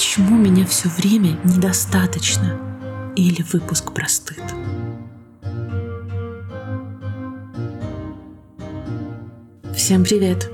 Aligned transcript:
Почему 0.00 0.38
меня 0.38 0.64
все 0.64 0.88
время 0.88 1.38
недостаточно? 1.44 2.58
Или 3.16 3.44
выпуск 3.52 3.92
простыд? 3.92 4.42
Всем 9.76 10.02
привет! 10.02 10.50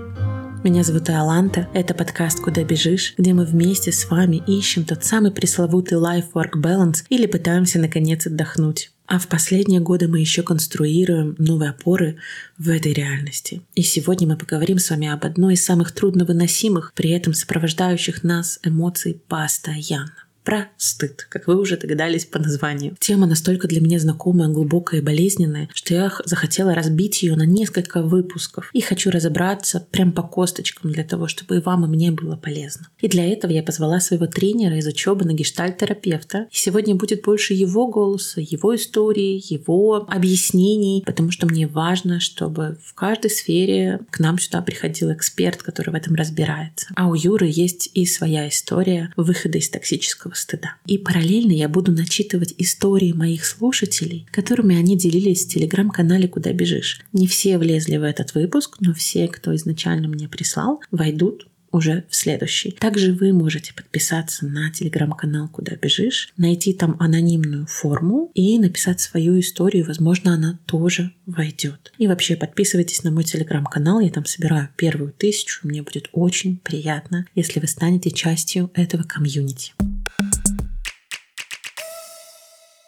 Меня 0.65 0.83
зовут 0.83 1.09
Аланта. 1.11 1.69
Это 1.75 1.95
подкаст 1.95 2.41
«Куда 2.41 2.65
бежишь», 2.65 3.15
где 3.17 3.35
мы 3.35 3.45
вместе 3.45 3.93
с 3.93 4.11
вами 4.11 4.43
ищем 4.49 4.85
тот 4.85 5.05
самый 5.05 5.31
пресловутый 5.31 5.99
life-work 5.99 6.61
balance 6.61 7.05
или 7.09 7.27
пытаемся 7.27 7.79
наконец 7.79 8.27
отдохнуть. 8.27 8.91
А 9.07 9.19
в 9.19 9.29
последние 9.29 9.81
годы 9.81 10.09
мы 10.09 10.21
еще 10.21 10.43
конструируем 10.43 11.37
новые 11.39 11.71
опоры 11.71 12.17
в 12.59 12.69
этой 12.69 12.93
реальности. 12.93 13.63
И 13.75 13.83
сегодня 13.83 14.27
мы 14.27 14.37
поговорим 14.37 14.79
с 14.79 14.91
вами 14.91 15.09
об 15.09 15.25
одной 15.25 15.55
из 15.55 15.65
самых 15.65 15.93
трудновыносимых, 15.93 16.93
при 16.95 17.11
этом 17.11 17.33
сопровождающих 17.33 18.25
нас 18.25 18.59
эмоций 18.65 19.21
постоянно 19.29 20.26
про 20.47 20.69
стыд, 20.77 21.27
как 21.29 21.49
вы 21.49 21.59
уже 21.59 21.77
догадались 21.77 22.25
по 22.25 22.39
названию. 22.39 22.97
Тема 23.01 23.27
настолько 23.27 23.67
для 23.67 23.81
меня 23.81 23.99
знакомая, 23.99 24.49
глубокая 24.49 25.01
и 25.01 25.03
болезненная, 25.03 25.69
что 25.75 25.93
я 25.93 26.13
захотела 26.25 26.73
разбить 26.73 27.25
ее 27.25 27.35
на 27.35 27.43
несколько 27.43 28.01
выпусков 28.01 28.71
и 28.73 28.81
хочу 28.81 29.11
разобраться 29.11 29.85
прям 29.91 30.13
по 30.13 30.23
косточкам 30.23 30.93
для 30.93 31.03
того, 31.03 31.27
чтобы 31.27 31.57
и 31.57 31.61
вам, 31.61 31.85
и 31.85 31.89
мне 31.89 32.13
было 32.13 32.37
полезно. 32.37 32.87
И 33.01 33.09
для 33.09 33.27
этого 33.27 33.51
я 33.51 33.65
позвала 33.65 33.99
своего 33.99 34.27
тренера 34.27 34.79
из 34.79 34.87
учебы 34.87 35.25
на 35.25 35.33
гештальтерапевта. 35.33 36.47
И 36.53 36.57
сегодня 36.57 36.95
будет 36.95 37.23
больше 37.23 37.53
его 37.53 37.89
голоса, 37.89 38.41
его 38.41 38.77
истории, 38.77 39.43
его 39.53 40.07
объяснений, 40.09 41.03
потому 41.05 41.33
что 41.33 41.49
мне 41.49 41.67
важно, 41.67 42.21
чтобы 42.21 42.79
в 42.85 42.95
каждой 42.95 43.31
сфере 43.31 43.99
к 44.11 44.21
нам 44.21 44.39
сюда 44.39 44.63
приходил 44.63 45.13
эксперт, 45.13 45.65
который 45.65 45.91
в 45.91 45.97
этом 45.97 46.15
разбирается. 46.15 46.87
А 46.95 47.09
у 47.09 47.15
Юры 47.15 47.51
есть 47.51 47.91
и 47.95 48.07
своя 48.07 48.49
история 48.49 49.13
выхода 49.17 49.59
из 49.59 49.69
токсического 49.69 50.36
стыда. 50.37 50.77
И 50.87 50.99
параллельно 50.99 51.53
я 51.53 51.69
буду 51.69 51.93
начитывать 51.93 52.55
истории 52.59 53.13
моих 53.13 53.45
слушателей, 53.45 54.27
которыми 54.31 54.77
они 54.77 54.97
делились 54.97 55.45
в 55.45 55.49
телеграм-канале 55.49 56.29
«Куда 56.29 56.53
бежишь». 56.53 57.01
Не 57.13 57.27
все 57.27 57.59
влезли 57.59 57.97
в 57.97 58.03
этот 58.03 58.35
выпуск, 58.35 58.77
но 58.81 58.95
все, 58.95 59.29
кто 59.29 59.55
изначально 59.55 60.09
мне 60.09 60.29
прислал, 60.29 60.81
войдут 60.91 61.47
уже 61.77 62.05
в 62.09 62.17
следующий. 62.17 62.73
Также 62.73 63.13
вы 63.13 63.33
можете 63.33 63.75
подписаться 63.75 64.47
на 64.47 64.71
телеграм-канал 64.71 65.49
«Куда 65.49 65.77
бежишь», 65.77 66.33
найти 66.37 66.73
там 66.73 66.97
анонимную 66.99 67.67
форму 67.67 68.31
и 68.35 68.59
написать 68.59 69.01
свою 69.01 69.39
историю. 69.39 69.87
Возможно, 69.87 70.35
она 70.35 70.59
тоже 70.67 71.13
войдет. 71.27 71.93
И 71.99 72.07
вообще 72.07 72.37
подписывайтесь 72.37 73.03
на 73.03 73.11
мой 73.11 73.25
телеграм-канал. 73.25 74.01
Я 74.01 74.11
там 74.11 74.25
собираю 74.25 74.69
первую 74.77 75.13
тысячу. 75.13 75.67
Мне 75.67 75.83
будет 75.83 76.09
очень 76.13 76.57
приятно, 76.59 77.27
если 77.35 77.61
вы 77.61 77.67
станете 77.67 78.11
частью 78.11 78.71
этого 78.75 79.03
комьюнити. 79.03 79.73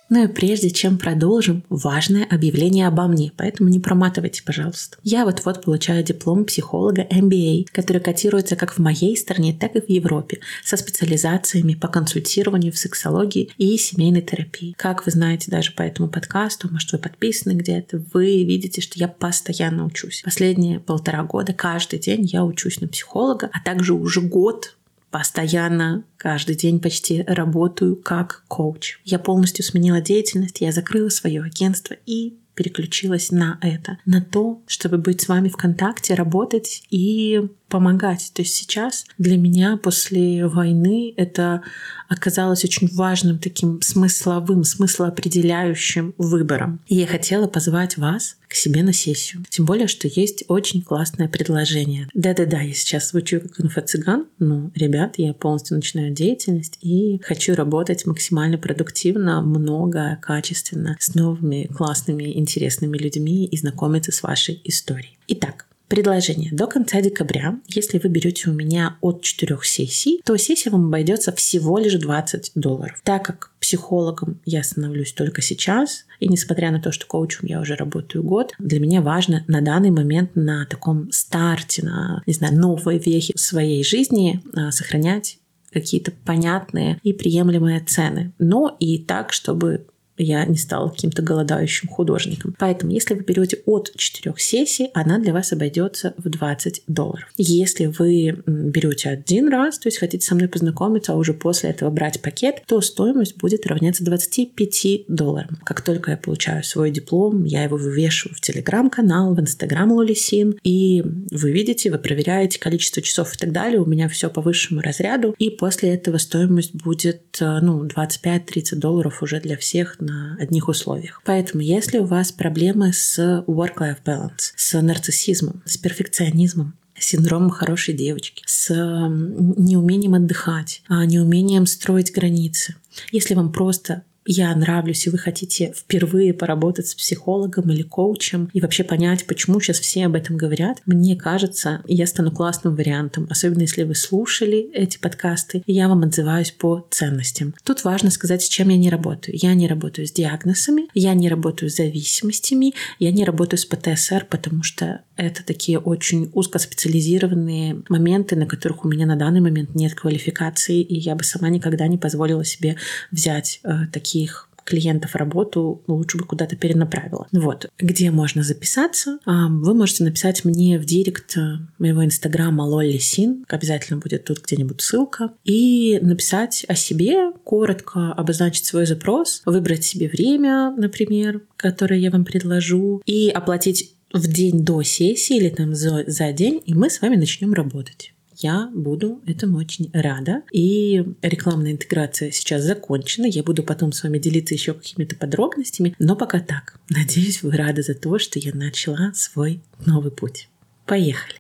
Ну 0.09 0.25
и 0.25 0.29
прежде 0.29 0.71
чем 0.71 0.97
продолжим, 0.99 1.65
важное 1.69 2.25
объявление 2.25 2.87
обо 2.87 3.07
мне, 3.07 3.33
поэтому 3.37 3.69
не 3.69 3.79
проматывайте, 3.79 4.43
пожалуйста. 4.43 4.97
Я 5.03 5.25
вот-вот 5.25 5.63
получаю 5.63 6.03
диплом 6.03 6.45
психолога 6.45 7.03
MBA, 7.03 7.67
который 7.73 8.01
котируется 8.01 8.57
как 8.57 8.73
в 8.73 8.79
моей 8.79 9.17
стране, 9.17 9.55
так 9.59 9.77
и 9.77 9.81
в 9.81 9.89
Европе, 9.89 10.41
со 10.65 10.77
специализациями 10.77 11.75
по 11.75 11.89
консультированию 11.89 12.73
в 12.73 12.79
сексологии 12.79 13.51
и 13.59 13.77
семейной 13.77 14.23
терапии. 14.23 14.75
Как 14.79 15.05
вы 15.05 15.13
знаете 15.13 15.51
даже 15.51 15.73
по 15.73 15.83
этому 15.83 16.09
подкасту, 16.09 16.71
может 16.71 16.91
вы 16.93 16.99
подписаны 16.99 17.53
где-то, 17.53 18.03
вы 18.13 18.45
видите, 18.45 18.81
что 18.81 18.99
я 18.99 19.09
постоянно 19.09 19.85
учусь. 19.85 20.23
Последние 20.25 20.81
полтора 20.81 21.23
года 21.25 21.53
каждый 21.53 21.99
день 21.99 22.25
я 22.25 22.45
учусь 22.45 22.81
на 22.81 22.89
психолога, 22.89 23.51
а 23.53 23.61
также 23.61 23.93
уже 23.93 24.23
год 24.23 24.78
постоянно, 25.11 26.05
каждый 26.17 26.57
день 26.57 26.81
почти 26.81 27.23
работаю 27.23 27.97
как 27.97 28.45
коуч. 28.49 29.01
Я 29.05 29.19
полностью 29.19 29.65
сменила 29.65 30.01
деятельность, 30.01 30.61
я 30.61 30.73
закрыла 30.73 31.09
свое 31.09 31.43
агентство 31.43 31.97
и 32.07 32.39
переключилась 32.59 33.31
на 33.31 33.57
это, 33.63 33.99
на 34.05 34.21
то, 34.21 34.61
чтобы 34.67 34.99
быть 34.99 35.21
с 35.21 35.29
вами 35.29 35.49
в 35.49 35.57
контакте, 35.57 36.15
работать 36.15 36.83
и 36.91 37.41
помогать. 37.69 38.33
То 38.35 38.43
есть 38.43 38.55
сейчас 38.57 39.05
для 39.17 39.37
меня 39.37 39.77
после 39.77 40.47
войны 40.47 41.15
это 41.17 41.63
оказалось 42.09 42.65
очень 42.65 42.89
важным 42.89 43.39
таким 43.39 43.81
смысловым, 43.83 44.65
смыслоопределяющим 44.65 46.15
выбором. 46.19 46.81
И 46.89 46.97
я 46.97 47.07
хотела 47.07 47.47
позвать 47.47 47.99
вас 47.99 48.39
к 48.49 48.55
себе 48.55 48.83
на 48.83 48.95
сессию. 48.95 49.45
Тем 49.51 49.67
более, 49.67 49.87
что 49.87 50.09
есть 50.09 50.45
очень 50.49 50.81
классное 50.81 51.29
предложение. 51.29 52.09
Да-да-да, 52.15 52.63
я 52.63 52.73
сейчас 52.73 53.11
звучу 53.11 53.41
как 53.41 53.61
инфо-цыган, 53.61 54.27
но, 54.39 54.71
ребят, 54.75 55.17
я 55.19 55.35
полностью 55.35 55.77
начинаю 55.77 56.15
деятельность 56.15 56.79
и 56.81 57.21
хочу 57.23 57.55
работать 57.55 58.07
максимально 58.07 58.57
продуктивно, 58.57 59.43
много, 59.43 60.19
качественно, 60.23 60.97
с 60.99 61.15
новыми, 61.15 61.69
классными, 61.77 62.39
интересными 62.39 62.48
людьми 62.57 63.47
и 63.47 63.57
знакомиться 63.57 64.13
с 64.13 64.23
вашей 64.23 64.61
историей. 64.65 65.19
Итак, 65.29 65.69
Предложение. 65.89 66.51
До 66.53 66.67
конца 66.67 67.01
декабря, 67.01 67.59
если 67.67 67.99
вы 67.99 68.11
берете 68.11 68.51
у 68.51 68.53
меня 68.53 68.99
от 69.01 69.23
4 69.23 69.59
сессий, 69.63 70.21
то 70.23 70.37
сессия 70.37 70.69
вам 70.69 70.89
обойдется 70.89 71.33
всего 71.33 71.79
лишь 71.79 71.95
20 71.95 72.53
долларов. 72.55 73.01
Так 73.05 73.25
как 73.25 73.53
психологом 73.59 74.39
я 74.45 74.63
становлюсь 74.63 75.15
только 75.15 75.41
сейчас, 75.41 76.05
и 76.21 76.29
несмотря 76.29 76.71
на 76.73 76.81
то, 76.81 76.93
что 76.93 77.07
коучем 77.07 77.49
я 77.49 77.59
уже 77.59 77.75
работаю 77.75 78.23
год, 78.23 78.53
для 78.59 78.81
меня 78.81 79.01
важно 79.01 79.45
на 79.49 79.63
данный 79.63 79.91
момент 79.91 80.33
на 80.35 80.67
таком 80.67 81.11
старте, 81.11 81.83
на, 81.87 82.23
не 82.27 82.35
знаю, 82.35 82.55
новой 82.61 82.99
вехе 82.99 83.33
своей 83.37 83.83
жизни 83.83 84.43
а, 84.55 84.71
сохранять 84.73 85.39
какие-то 85.73 86.13
понятные 86.25 86.99
и 87.03 87.15
приемлемые 87.15 87.81
цены. 87.81 88.33
Но 88.39 88.77
и 88.79 88.99
так, 88.99 89.33
чтобы 89.33 89.87
я 90.19 90.45
не 90.45 90.57
стала 90.57 90.89
каким-то 90.89 91.23
голодающим 91.23 91.89
художником. 91.89 92.55
Поэтому, 92.59 92.93
если 92.93 93.15
вы 93.15 93.23
берете 93.23 93.59
от 93.67 93.93
4 93.97 94.35
сессий, 94.39 94.91
она 94.95 95.19
для 95.19 95.33
вас 95.33 95.53
обойдется 95.53 96.15
в 96.17 96.29
20 96.29 96.83
долларов. 96.87 97.29
Если 97.37 97.87
вы 97.87 98.43
берете 98.47 99.11
один 99.11 99.49
раз, 99.49 99.79
то 99.79 99.89
есть 99.89 99.99
хотите 99.99 100.27
со 100.27 100.35
мной 100.35 100.49
познакомиться, 100.49 101.13
а 101.13 101.17
уже 101.17 101.35
после 101.35 101.71
этого 101.71 101.91
брать 101.91 102.21
пакет, 102.21 102.63
то 102.67 102.81
стоимость 102.81 103.37
будет 103.37 103.67
равняться 103.67 104.05
25 104.05 105.07
долларам. 105.09 105.59
Как 105.65 105.81
только 105.83 106.13
я 106.13 106.17
получаю 106.17 106.65
свой 106.65 106.91
диплом, 106.91 107.45
я 107.45 107.65
его 107.65 107.77
вывешиваю 107.77 108.35
в 108.35 108.41
телеграм-канал, 108.41 109.35
в 109.35 109.41
инстаграм 109.41 109.91
Лолисин, 109.93 110.59
и 110.63 111.03
вы 111.31 111.53
видите, 111.53 111.91
вы 111.91 111.99
проверяете 111.99 112.59
количество 112.59 113.03
часов 113.03 113.35
и 113.35 113.39
так 113.39 113.53
далее, 113.53 113.81
у 113.81 113.87
меня 113.87 114.09
все 114.09 114.31
по 114.31 114.41
высшему 114.41 114.81
разряду, 114.81 115.35
и 115.39 115.51
после 115.51 115.95
этого 115.95 116.19
стоимость 116.19 116.75
будет 116.75 117.39
э, 117.41 117.61
ну, 117.61 117.85
25-30 117.87 118.77
долларов 118.77 119.23
уже 119.23 119.41
для 119.41 119.57
всех 119.57 120.01
на 120.09 120.37
одних 120.41 120.69
условиях. 120.69 121.23
Поэтому, 121.25 121.63
если 121.63 121.99
у 121.99 122.05
вас 122.05 122.33
проблемы 122.33 122.93
с 122.93 123.19
work-life 123.47 123.99
balance, 124.05 124.53
с 124.57 124.81
нарциссизмом, 124.81 125.63
с 125.65 125.77
перфекционизмом, 125.77 126.75
синдромом 126.99 127.51
хорошей 127.51 127.95
девочки, 127.95 128.43
с 128.47 128.71
неумением 128.71 130.15
отдыхать, 130.15 130.83
а 130.89 131.05
неумением 131.05 131.67
строить 131.67 132.13
границы. 132.13 132.75
Если 133.13 133.35
вам 133.35 133.53
просто 133.53 134.03
я 134.31 134.55
нравлюсь, 134.55 135.07
и 135.07 135.11
вы 135.11 135.17
хотите 135.17 135.73
впервые 135.75 136.35
поработать 136.35 136.89
с 136.89 136.95
психологом 136.95 137.71
или 137.71 137.83
коучем 137.83 138.51
и 138.53 138.61
вообще 138.61 138.85
понять, 138.85 139.27
почему 139.27 139.59
сейчас 139.59 139.81
все 139.81 140.05
об 140.05 140.15
этом 140.15 140.37
говорят, 140.37 140.83
мне 140.85 141.17
кажется, 141.17 141.83
я 141.87 142.07
стану 142.07 142.31
классным 142.31 142.77
вариантом, 142.77 143.27
особенно 143.31 143.63
если 143.63 143.85
вы 143.85 143.95
слушали 143.95 144.71
эти 144.75 144.99
подкасты, 144.99 145.63
и 145.65 145.73
я 145.73 145.89
вам 145.89 146.03
отзываюсь 146.03 146.51
по 146.51 146.87
ценностям. 146.91 147.55
Тут 147.65 147.85
важно 147.85 148.11
сказать, 148.11 148.43
с 148.43 148.49
чем 148.49 148.69
я 148.69 148.77
не 148.77 148.91
работаю. 148.91 149.35
Я 149.41 149.55
не 149.55 149.67
работаю 149.67 150.07
с 150.07 150.13
диагнозами, 150.13 150.89
я 150.93 151.15
не 151.15 151.31
работаю 151.31 151.71
с 151.71 151.77
зависимостями, 151.77 152.75
я 152.99 153.11
не 153.13 153.25
работаю 153.25 153.59
с 153.59 153.65
ПТСР, 153.65 154.27
потому 154.29 154.63
что 154.63 155.01
это 155.17 155.45
такие 155.45 155.79
очень 155.79 156.31
узкоспециализированные 156.33 157.83
моменты, 157.89 158.37
на 158.37 158.47
которых 158.47 158.85
у 158.85 158.89
меня 158.89 159.05
на 159.05 159.17
данный 159.17 159.41
момент 159.41 159.75
нет 159.75 159.95
квалификации, 159.95 160.81
и 160.81 160.97
я 160.99 161.15
бы 161.15 161.25
сама 161.25 161.49
никогда 161.49 161.89
не 161.89 161.99
позволила 161.99 162.45
себе 162.45 162.77
взять 163.11 163.61
э, 163.65 163.87
такие 163.93 164.18
таких 164.19 164.49
клиентов 164.65 165.17
работу 165.17 165.83
лучше 165.87 166.19
бы 166.19 166.25
куда-то 166.25 166.55
перенаправила. 166.55 167.27
Вот. 167.33 167.71
Где 167.79 168.11
можно 168.11 168.43
записаться? 168.43 169.19
А, 169.25 169.49
вы 169.49 169.73
можете 169.73 170.05
написать 170.05 170.45
мне 170.45 170.79
в 170.79 170.85
директ 170.85 171.39
э, 171.39 171.57
моего 171.79 172.05
инстаграма 172.05 172.65
Лолли 172.65 172.99
Син. 172.99 173.47
Обязательно 173.49 173.99
будет 173.99 174.25
тут 174.25 174.43
где-нибудь 174.45 174.83
ссылка. 174.83 175.31
И 175.45 175.99
написать 176.03 176.67
о 176.69 176.75
себе, 176.75 177.33
коротко 177.45 178.13
обозначить 178.13 178.67
свой 178.67 178.85
запрос, 178.85 179.41
выбрать 179.47 179.85
себе 179.85 180.07
время, 180.07 180.75
например, 180.77 181.41
которое 181.57 181.99
я 181.99 182.11
вам 182.11 182.27
предложу, 182.27 183.01
и 183.07 183.31
оплатить 183.31 183.95
в 184.13 184.27
день 184.27 184.67
до 184.67 184.83
сессии 184.83 185.39
или 185.39 185.49
там 185.49 185.75
за, 185.75 186.05
за 186.07 186.31
день, 186.33 186.61
и 186.67 186.75
мы 186.75 186.91
с 186.91 187.01
вами 187.01 187.17
начнем 187.17 187.55
работать 187.55 188.13
я 188.39 188.71
буду 188.75 189.21
этому 189.27 189.59
очень 189.59 189.91
рада. 189.93 190.43
И 190.53 191.05
рекламная 191.23 191.73
интеграция 191.73 192.31
сейчас 192.31 192.63
закончена. 192.63 193.27
Я 193.27 193.43
буду 193.43 193.63
потом 193.63 193.93
с 193.93 194.03
вами 194.03 194.19
делиться 194.19 194.55
еще 194.55 194.75
какими-то 194.75 195.17
подробностями. 195.17 195.95
Но 195.99 196.17
пока 196.17 196.41
так. 196.41 196.81
Надеюсь, 196.89 197.43
вы 197.43 197.53
рады 197.53 197.83
за 197.83 197.95
то, 197.95 198.19
что 198.19 198.39
я 198.39 198.53
начала 198.55 199.13
свой 199.15 199.61
новый 199.85 200.13
путь. 200.13 200.49
Поехали. 200.87 201.39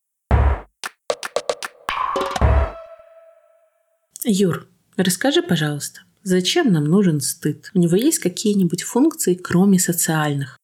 Юр, 4.24 4.68
Расскажи, 4.98 5.42
пожалуйста, 5.42 6.00
зачем 6.24 6.72
нам 6.72 6.82
нужен 6.82 7.20
стыд? 7.20 7.70
У 7.72 7.78
него 7.78 7.94
есть 7.94 8.18
какие-нибудь 8.18 8.82
функции, 8.82 9.34
кроме 9.34 9.78
социальных? 9.78 10.58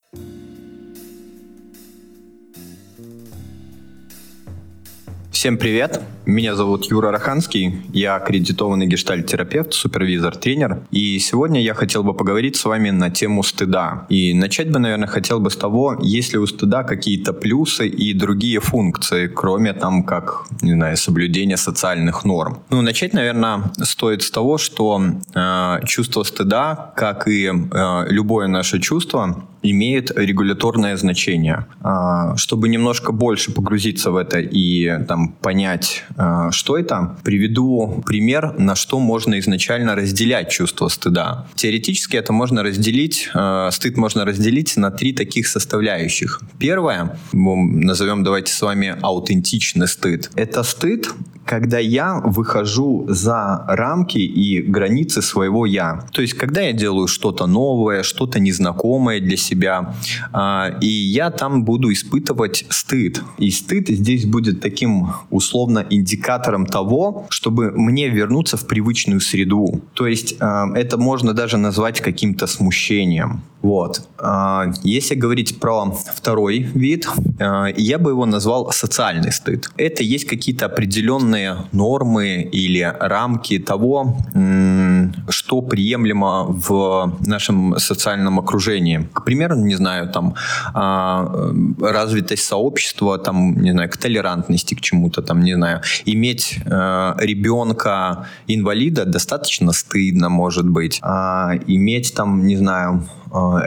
Всем 5.44 5.58
привет! 5.58 6.00
Меня 6.24 6.54
зовут 6.54 6.86
Юра 6.86 7.10
Раханский, 7.10 7.82
я 7.92 8.14
аккредитованный 8.16 8.86
гештальт-терапевт, 8.86 9.74
супервизор, 9.74 10.34
тренер. 10.36 10.86
И 10.90 11.18
сегодня 11.18 11.60
я 11.60 11.74
хотел 11.74 12.02
бы 12.02 12.14
поговорить 12.14 12.56
с 12.56 12.64
вами 12.64 12.88
на 12.88 13.10
тему 13.10 13.42
стыда. 13.42 14.06
И 14.08 14.32
начать 14.32 14.72
бы, 14.72 14.78
наверное, 14.78 15.06
хотел 15.06 15.40
бы 15.40 15.50
с 15.50 15.56
того, 15.56 15.98
есть 16.00 16.32
ли 16.32 16.38
у 16.38 16.46
стыда 16.46 16.82
какие-то 16.82 17.34
плюсы 17.34 17.86
и 17.86 18.14
другие 18.14 18.60
функции, 18.60 19.26
кроме 19.26 19.74
там, 19.74 20.02
как, 20.02 20.46
не 20.62 20.72
знаю, 20.72 20.96
соблюдения 20.96 21.58
социальных 21.58 22.24
норм. 22.24 22.60
Ну, 22.70 22.80
начать, 22.80 23.12
наверное, 23.12 23.70
стоит 23.82 24.22
с 24.22 24.30
того, 24.30 24.56
что 24.56 25.02
э, 25.34 25.80
чувство 25.84 26.22
стыда, 26.22 26.94
как 26.96 27.28
и 27.28 27.48
э, 27.48 28.06
любое 28.08 28.48
наше 28.48 28.80
чувство, 28.80 29.44
имеет 29.62 30.10
регуляторное 30.16 30.96
значение. 30.96 31.66
Э, 31.84 32.34
чтобы 32.36 32.70
немножко 32.70 33.12
больше 33.12 33.52
погрузиться 33.52 34.10
в 34.10 34.16
это 34.16 34.38
и 34.38 35.04
там 35.06 35.33
понять, 35.40 36.04
э, 36.16 36.48
что 36.50 36.78
это, 36.78 37.16
приведу 37.24 38.02
пример, 38.06 38.54
на 38.58 38.74
что 38.74 38.98
можно 38.98 39.38
изначально 39.38 39.94
разделять 39.94 40.50
чувство 40.50 40.88
стыда. 40.88 41.46
Теоретически 41.54 42.16
это 42.16 42.32
можно 42.32 42.62
разделить, 42.62 43.30
э, 43.34 43.68
стыд 43.72 43.96
можно 43.96 44.24
разделить 44.24 44.76
на 44.76 44.90
три 44.90 45.12
таких 45.12 45.46
составляющих. 45.46 46.40
Первое, 46.58 47.18
назовем 47.32 48.24
давайте 48.24 48.52
с 48.52 48.62
вами 48.62 48.96
аутентичный 49.02 49.88
стыд. 49.88 50.30
Это 50.36 50.62
стыд, 50.62 51.10
когда 51.54 51.78
я 51.78 52.20
выхожу 52.24 53.04
за 53.08 53.64
рамки 53.68 54.18
и 54.18 54.60
границы 54.60 55.22
своего 55.22 55.66
я. 55.66 56.04
То 56.10 56.20
есть, 56.20 56.34
когда 56.34 56.62
я 56.62 56.72
делаю 56.72 57.06
что-то 57.06 57.46
новое, 57.46 58.02
что-то 58.02 58.40
незнакомое 58.40 59.20
для 59.20 59.36
себя, 59.36 59.94
а, 60.32 60.76
и 60.80 60.88
я 60.88 61.30
там 61.30 61.62
буду 61.64 61.92
испытывать 61.92 62.64
стыд. 62.70 63.22
И 63.38 63.52
стыд 63.52 63.88
здесь 63.88 64.26
будет 64.26 64.60
таким 64.60 65.12
условно 65.30 65.86
индикатором 65.90 66.66
того, 66.66 67.26
чтобы 67.30 67.70
мне 67.70 68.08
вернуться 68.08 68.56
в 68.56 68.66
привычную 68.66 69.20
среду. 69.20 69.80
То 69.92 70.08
есть, 70.08 70.34
а, 70.40 70.66
это 70.74 70.98
можно 70.98 71.34
даже 71.34 71.56
назвать 71.56 72.00
каким-то 72.00 72.48
смущением. 72.48 73.42
Вот. 73.64 74.06
А, 74.18 74.66
если 74.82 75.14
говорить 75.14 75.58
про 75.58 75.90
второй 75.90 76.58
вид, 76.58 77.08
я 77.38 77.98
бы 77.98 78.10
его 78.10 78.26
назвал 78.26 78.70
социальный 78.72 79.32
стыд. 79.32 79.70
Это 79.78 80.02
есть 80.02 80.26
какие-то 80.26 80.66
определенные 80.66 81.56
нормы 81.72 82.42
или 82.42 82.94
рамки 83.00 83.58
того, 83.58 84.18
что 85.30 85.43
приемлемо 85.62 86.44
в 86.48 87.18
нашем 87.26 87.78
социальном 87.78 88.38
окружении. 88.38 89.08
К 89.12 89.24
примеру, 89.24 89.56
не 89.56 89.76
знаю, 89.76 90.08
там 90.08 90.34
а, 90.74 91.52
развитость 91.80 92.44
сообщества, 92.44 93.18
там, 93.18 93.60
не 93.60 93.72
знаю, 93.72 93.88
к 93.90 93.96
толерантности 93.96 94.74
к 94.74 94.80
чему-то, 94.80 95.22
там, 95.22 95.42
не 95.42 95.54
знаю, 95.54 95.80
иметь 96.06 96.58
э, 96.64 97.14
ребенка 97.18 98.26
инвалида 98.46 99.04
достаточно 99.04 99.72
стыдно, 99.72 100.28
может 100.28 100.68
быть, 100.68 101.00
а 101.02 101.52
иметь 101.66 102.14
там, 102.14 102.46
не 102.46 102.56
знаю, 102.56 103.02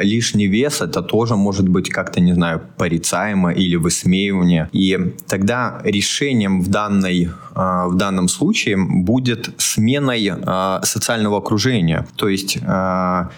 лишний 0.01 0.47
вес, 0.47 0.81
это 0.81 1.01
тоже 1.01 1.35
может 1.35 1.68
быть 1.68 1.89
как-то, 1.89 2.21
не 2.21 2.33
знаю, 2.33 2.62
порицаемо 2.77 3.51
или 3.51 3.75
высмеивание. 3.75 4.69
И 4.71 4.97
тогда 5.27 5.81
решением 5.83 6.62
в 6.62 6.69
данной 6.69 7.30
а, 7.57 7.88
в 7.88 7.95
данном 7.95 8.27
случае 8.27 8.77
будет 8.77 9.50
сменой 9.57 10.31
а, 10.31 10.80
социального 10.83 11.39
окружения, 11.39 11.66
то 12.15 12.27
есть 12.27 12.57
а, 12.65 13.29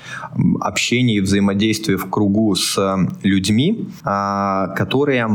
общение 0.59 1.17
и 1.17 1.21
взаимодействие 1.21 1.97
в 1.97 2.09
кругу 2.09 2.55
с 2.55 2.77
людьми, 3.23 3.87
которые 4.03 5.27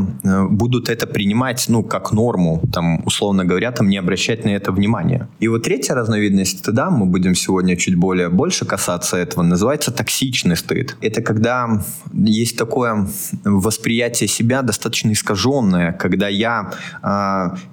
будут 0.49 0.89
это 0.89 1.07
принимать, 1.07 1.65
ну, 1.69 1.83
как 1.83 2.11
норму, 2.11 2.61
там, 2.73 3.01
условно 3.05 3.45
говоря, 3.45 3.71
там, 3.71 3.89
не 3.89 3.97
обращать 3.97 4.45
на 4.45 4.49
это 4.49 4.71
внимания. 4.71 5.27
И 5.39 5.47
вот 5.47 5.63
третья 5.63 5.95
разновидность 5.95 6.59
стыда, 6.59 6.89
мы 6.89 7.05
будем 7.05 7.35
сегодня 7.35 7.75
чуть 7.75 7.95
более 7.95 8.29
больше 8.29 8.65
касаться 8.65 9.17
этого, 9.17 9.43
называется 9.43 9.91
токсичный 9.91 10.55
стыд. 10.55 10.97
Это 11.01 11.21
когда 11.21 11.81
есть 12.13 12.57
такое 12.57 13.07
восприятие 13.43 14.27
себя 14.27 14.61
достаточно 14.61 15.11
искаженное, 15.11 15.91
когда 15.93 16.27
я, 16.27 16.71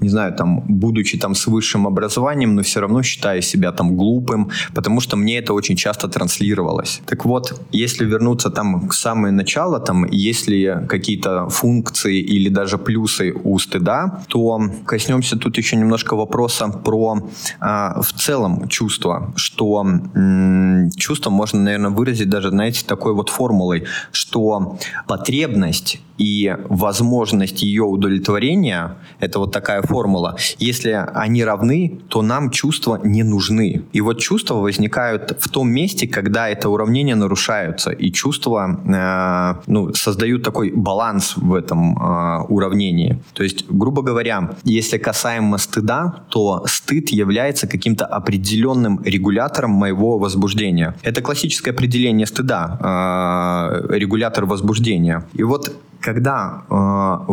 не 0.00 0.08
знаю, 0.08 0.32
там, 0.34 0.60
буду 0.60 1.02
будучи 1.02 1.18
там 1.18 1.34
с 1.34 1.46
высшим 1.46 1.86
образованием, 1.86 2.54
но 2.54 2.62
все 2.62 2.80
равно 2.80 3.02
считаю 3.02 3.42
себя 3.42 3.72
там 3.72 3.96
глупым, 3.96 4.50
потому 4.74 5.00
что 5.00 5.11
мне 5.16 5.38
это 5.38 5.54
очень 5.54 5.76
часто 5.76 6.08
транслировалось. 6.08 7.00
Так 7.06 7.24
вот, 7.24 7.60
если 7.72 8.04
вернуться 8.04 8.50
там 8.50 8.88
к 8.88 8.94
самое 8.94 9.32
начало, 9.32 9.80
там, 9.80 10.06
если 10.10 10.86
какие-то 10.88 11.48
функции 11.48 12.20
или 12.20 12.48
даже 12.48 12.78
плюсы 12.78 13.32
у 13.44 13.58
стыда, 13.58 14.22
то 14.28 14.60
коснемся 14.86 15.36
тут 15.36 15.58
еще 15.58 15.76
немножко 15.76 16.16
вопроса 16.16 16.68
про 16.68 17.28
а, 17.60 18.00
в 18.02 18.12
целом 18.12 18.68
чувство, 18.68 19.32
что 19.36 19.80
м- 19.80 20.90
чувство 20.96 21.30
можно, 21.30 21.60
наверное, 21.60 21.90
выразить 21.90 22.28
даже, 22.28 22.50
знаете, 22.50 22.84
такой 22.86 23.14
вот 23.14 23.28
формулой, 23.28 23.84
что 24.12 24.78
потребность 25.06 26.00
и 26.18 26.56
возможность 26.68 27.62
ее 27.62 27.82
удовлетворения– 27.82 28.96
это 29.20 29.38
вот 29.38 29.52
такая 29.52 29.82
формула. 29.82 30.36
Если 30.58 30.90
они 31.14 31.44
равны, 31.44 32.00
то 32.08 32.22
нам 32.22 32.50
чувства 32.50 33.00
не 33.02 33.24
нужны. 33.24 33.82
И 33.92 34.00
вот 34.00 34.20
чувства 34.20 34.54
возникают 34.54 35.01
в 35.40 35.48
том 35.48 35.70
месте, 35.70 36.06
когда 36.06 36.48
это 36.48 36.68
уравнение 36.68 37.14
нарушаются, 37.14 37.90
и 37.90 38.12
чувства 38.12 38.80
э, 38.84 39.62
ну, 39.66 39.94
создают 39.94 40.42
такой 40.42 40.72
баланс 40.74 41.36
в 41.36 41.54
этом 41.54 41.96
э, 41.96 42.44
уравнении. 42.48 43.18
То 43.32 43.42
есть, 43.42 43.64
грубо 43.68 44.02
говоря, 44.02 44.50
если 44.64 44.98
касаемо 44.98 45.58
стыда, 45.58 46.24
то 46.28 46.64
стыд 46.66 47.10
является 47.10 47.66
каким-то 47.66 48.06
определенным 48.06 49.00
регулятором 49.04 49.70
моего 49.70 50.18
возбуждения. 50.18 50.94
Это 51.02 51.22
классическое 51.22 51.74
определение 51.74 52.26
стыда, 52.26 52.78
э, 52.80 53.96
регулятор 53.98 54.46
возбуждения. 54.46 55.24
И 55.34 55.42
вот 55.42 55.72
когда 56.02 56.62
э, 56.68 56.74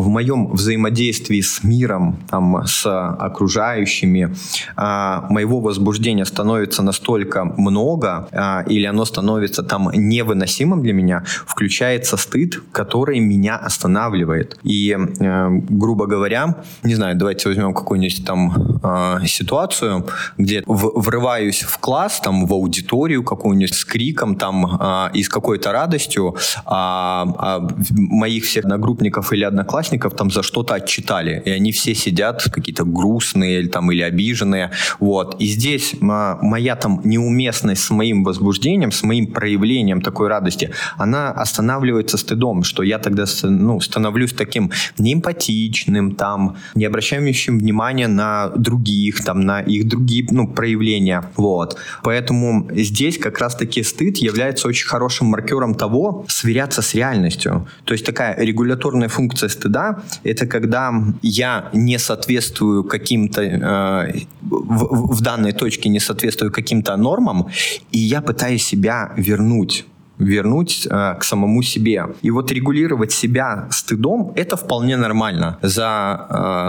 в 0.00 0.08
моем 0.08 0.52
взаимодействии 0.52 1.40
с 1.40 1.64
миром, 1.64 2.16
там, 2.28 2.64
с 2.64 2.86
окружающими, 2.86 4.34
э, 4.76 5.20
моего 5.30 5.60
возбуждения 5.60 6.24
становится 6.24 6.82
настолько 6.82 7.44
много, 7.44 8.28
э, 8.32 8.72
или 8.72 8.86
оно 8.86 9.04
становится 9.04 9.62
там 9.62 9.90
невыносимым 9.92 10.82
для 10.82 10.92
меня, 10.92 11.24
включается 11.46 12.16
стыд, 12.16 12.62
который 12.72 13.20
меня 13.20 13.56
останавливает. 13.56 14.58
И, 14.62 14.96
э, 14.96 15.48
грубо 15.68 16.06
говоря, 16.06 16.56
не 16.82 16.94
знаю, 16.94 17.16
давайте 17.16 17.48
возьмем 17.48 17.74
какую-нибудь 17.74 18.24
там 18.24 18.80
э, 18.82 19.26
ситуацию, 19.26 20.06
где 20.38 20.62
в, 20.66 21.00
врываюсь 21.00 21.62
в 21.62 21.78
класс, 21.78 22.20
там, 22.20 22.46
в 22.46 22.52
аудиторию 22.52 23.24
какую-нибудь 23.24 23.74
с 23.74 23.84
криком, 23.84 24.36
там, 24.36 24.66
э, 24.80 25.10
и 25.14 25.22
с 25.22 25.28
какой-то 25.28 25.72
радостью, 25.72 26.36
а, 26.64 27.26
а 27.38 27.68
моих 27.90 28.44
всех 28.44 28.59
одногруппников 28.60 29.32
или 29.32 29.44
одноклассников 29.44 30.14
там 30.14 30.30
за 30.30 30.42
что-то 30.42 30.74
отчитали, 30.74 31.42
и 31.44 31.50
они 31.50 31.72
все 31.72 31.94
сидят 31.94 32.42
какие-то 32.50 32.84
грустные 32.84 33.60
или, 33.60 33.68
там, 33.68 33.90
или 33.92 34.02
обиженные, 34.02 34.70
вот. 34.98 35.36
И 35.40 35.46
здесь 35.46 35.94
моя 36.00 36.76
там 36.76 37.00
неуместность 37.04 37.82
с 37.82 37.90
моим 37.90 38.24
возбуждением, 38.24 38.92
с 38.92 39.02
моим 39.02 39.26
проявлением 39.26 40.00
такой 40.02 40.28
радости, 40.28 40.70
она 40.96 41.30
останавливается 41.30 42.16
стыдом, 42.16 42.62
что 42.62 42.82
я 42.82 42.98
тогда 42.98 43.24
ну, 43.42 43.80
становлюсь 43.80 44.32
таким 44.32 44.70
неэмпатичным, 44.98 46.14
там, 46.14 46.56
не 46.74 46.84
обращающим 46.84 47.58
внимания 47.58 48.08
на 48.08 48.48
других, 48.56 49.24
там, 49.24 49.40
на 49.40 49.60
их 49.60 49.88
другие 49.88 50.26
ну, 50.30 50.48
проявления, 50.48 51.24
вот. 51.36 51.78
Поэтому 52.02 52.68
здесь 52.72 53.18
как 53.18 53.38
раз-таки 53.38 53.82
стыд 53.82 54.18
является 54.18 54.68
очень 54.68 54.86
хорошим 54.86 55.28
маркером 55.28 55.74
того, 55.74 56.24
сверяться 56.28 56.82
с 56.82 56.94
реальностью. 56.94 57.68
То 57.84 57.94
есть 57.94 58.06
такая 58.06 58.34
регуляторная 58.50 59.08
функция 59.08 59.48
стыда– 59.48 60.02
это 60.24 60.46
когда 60.46 60.92
я 61.22 61.70
не 61.72 61.98
соответствую 61.98 62.84
каким-то, 62.84 63.42
э, 63.42 64.20
в, 64.42 65.14
в 65.14 65.20
данной 65.20 65.52
точке 65.52 65.88
не 65.88 66.00
соответствую 66.00 66.52
каким-то 66.52 66.96
нормам, 66.96 67.46
и 67.92 67.98
я 67.98 68.20
пытаюсь 68.20 68.64
себя 68.64 69.12
вернуть 69.16 69.86
вернуть 70.18 70.86
э, 70.86 71.14
к 71.18 71.24
самому 71.24 71.62
себе. 71.62 72.04
И 72.20 72.30
вот 72.30 72.52
регулировать 72.52 73.10
себя 73.10 73.68
стыдом 73.70 74.32
это 74.36 74.56
вполне 74.56 74.98
нормально. 74.98 75.58
За 75.62 76.26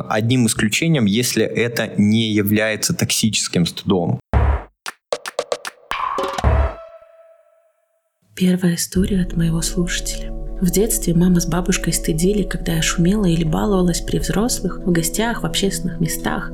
э, 0.08 0.14
одним 0.18 0.46
исключением, 0.46 1.06
если 1.06 1.44
это 1.44 1.92
не 1.98 2.32
является 2.32 2.94
токсическим 2.94 3.66
стыдом. 3.66 4.22
Первая 8.36 8.76
история 8.76 9.22
от 9.22 9.36
моего 9.36 9.62
слушателя. 9.62 10.41
В 10.62 10.70
детстве 10.70 11.16
мама 11.16 11.40
с 11.40 11.48
бабушкой 11.48 11.92
стыдили, 11.92 12.44
когда 12.44 12.74
я 12.74 12.84
шумела 12.84 13.26
или 13.26 13.44
баловалась 13.44 14.02
при 14.02 14.20
взрослых, 14.20 14.80
в 14.86 14.92
гостях, 14.92 15.42
в 15.42 15.46
общественных 15.46 16.00
местах. 16.00 16.52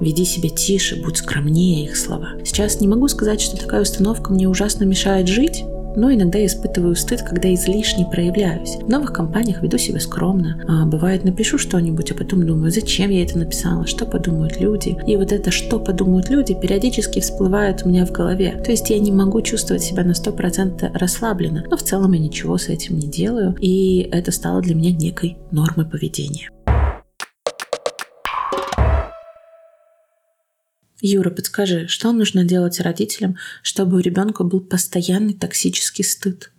веди 0.00 0.24
себя 0.24 0.48
тише, 0.48 0.96
будь 0.96 1.18
скромнее 1.18 1.84
их 1.84 1.94
слова. 1.94 2.30
Сейчас 2.42 2.80
не 2.80 2.88
могу 2.88 3.06
сказать, 3.06 3.42
что 3.42 3.58
такая 3.58 3.82
установка 3.82 4.32
мне 4.32 4.48
ужасно 4.48 4.84
мешает 4.84 5.28
жить, 5.28 5.62
но 5.96 6.12
иногда 6.12 6.44
испытываю 6.44 6.96
стыд, 6.96 7.22
когда 7.22 7.52
излишне 7.54 8.06
проявляюсь. 8.06 8.76
В 8.76 8.88
новых 8.88 9.12
компаниях 9.12 9.62
веду 9.62 9.78
себя 9.78 10.00
скромно. 10.00 10.62
А 10.68 10.86
бывает, 10.86 11.24
напишу 11.24 11.58
что-нибудь, 11.58 12.10
а 12.12 12.14
потом 12.14 12.46
думаю, 12.46 12.70
зачем 12.70 13.10
я 13.10 13.22
это 13.22 13.38
написала, 13.38 13.86
что 13.86 14.06
подумают 14.06 14.60
люди. 14.60 14.96
И 15.06 15.16
вот 15.16 15.32
это 15.32 15.50
«что 15.50 15.78
подумают 15.78 16.30
люди» 16.30 16.54
периодически 16.54 17.20
всплывает 17.20 17.82
у 17.84 17.88
меня 17.88 18.06
в 18.06 18.12
голове. 18.12 18.60
То 18.64 18.70
есть 18.70 18.90
я 18.90 18.98
не 18.98 19.12
могу 19.12 19.40
чувствовать 19.42 19.82
себя 19.82 20.04
на 20.04 20.12
100% 20.12 20.90
расслабленно, 20.94 21.64
но 21.70 21.76
в 21.76 21.82
целом 21.82 22.12
я 22.12 22.20
ничего 22.20 22.58
с 22.58 22.68
этим 22.68 22.98
не 22.98 23.08
делаю, 23.08 23.54
и 23.60 24.08
это 24.12 24.32
стало 24.32 24.60
для 24.60 24.74
меня 24.74 24.92
некой 24.92 25.36
нормой 25.50 25.86
поведения. 25.86 26.50
Юра, 31.00 31.30
подскажи, 31.30 31.88
что 31.88 32.12
нужно 32.12 32.44
делать 32.44 32.80
родителям, 32.80 33.36
чтобы 33.62 33.96
у 33.96 34.00
ребенка 34.00 34.44
был 34.44 34.60
постоянный 34.60 35.34
токсический 35.34 36.04
стыд? 36.04 36.50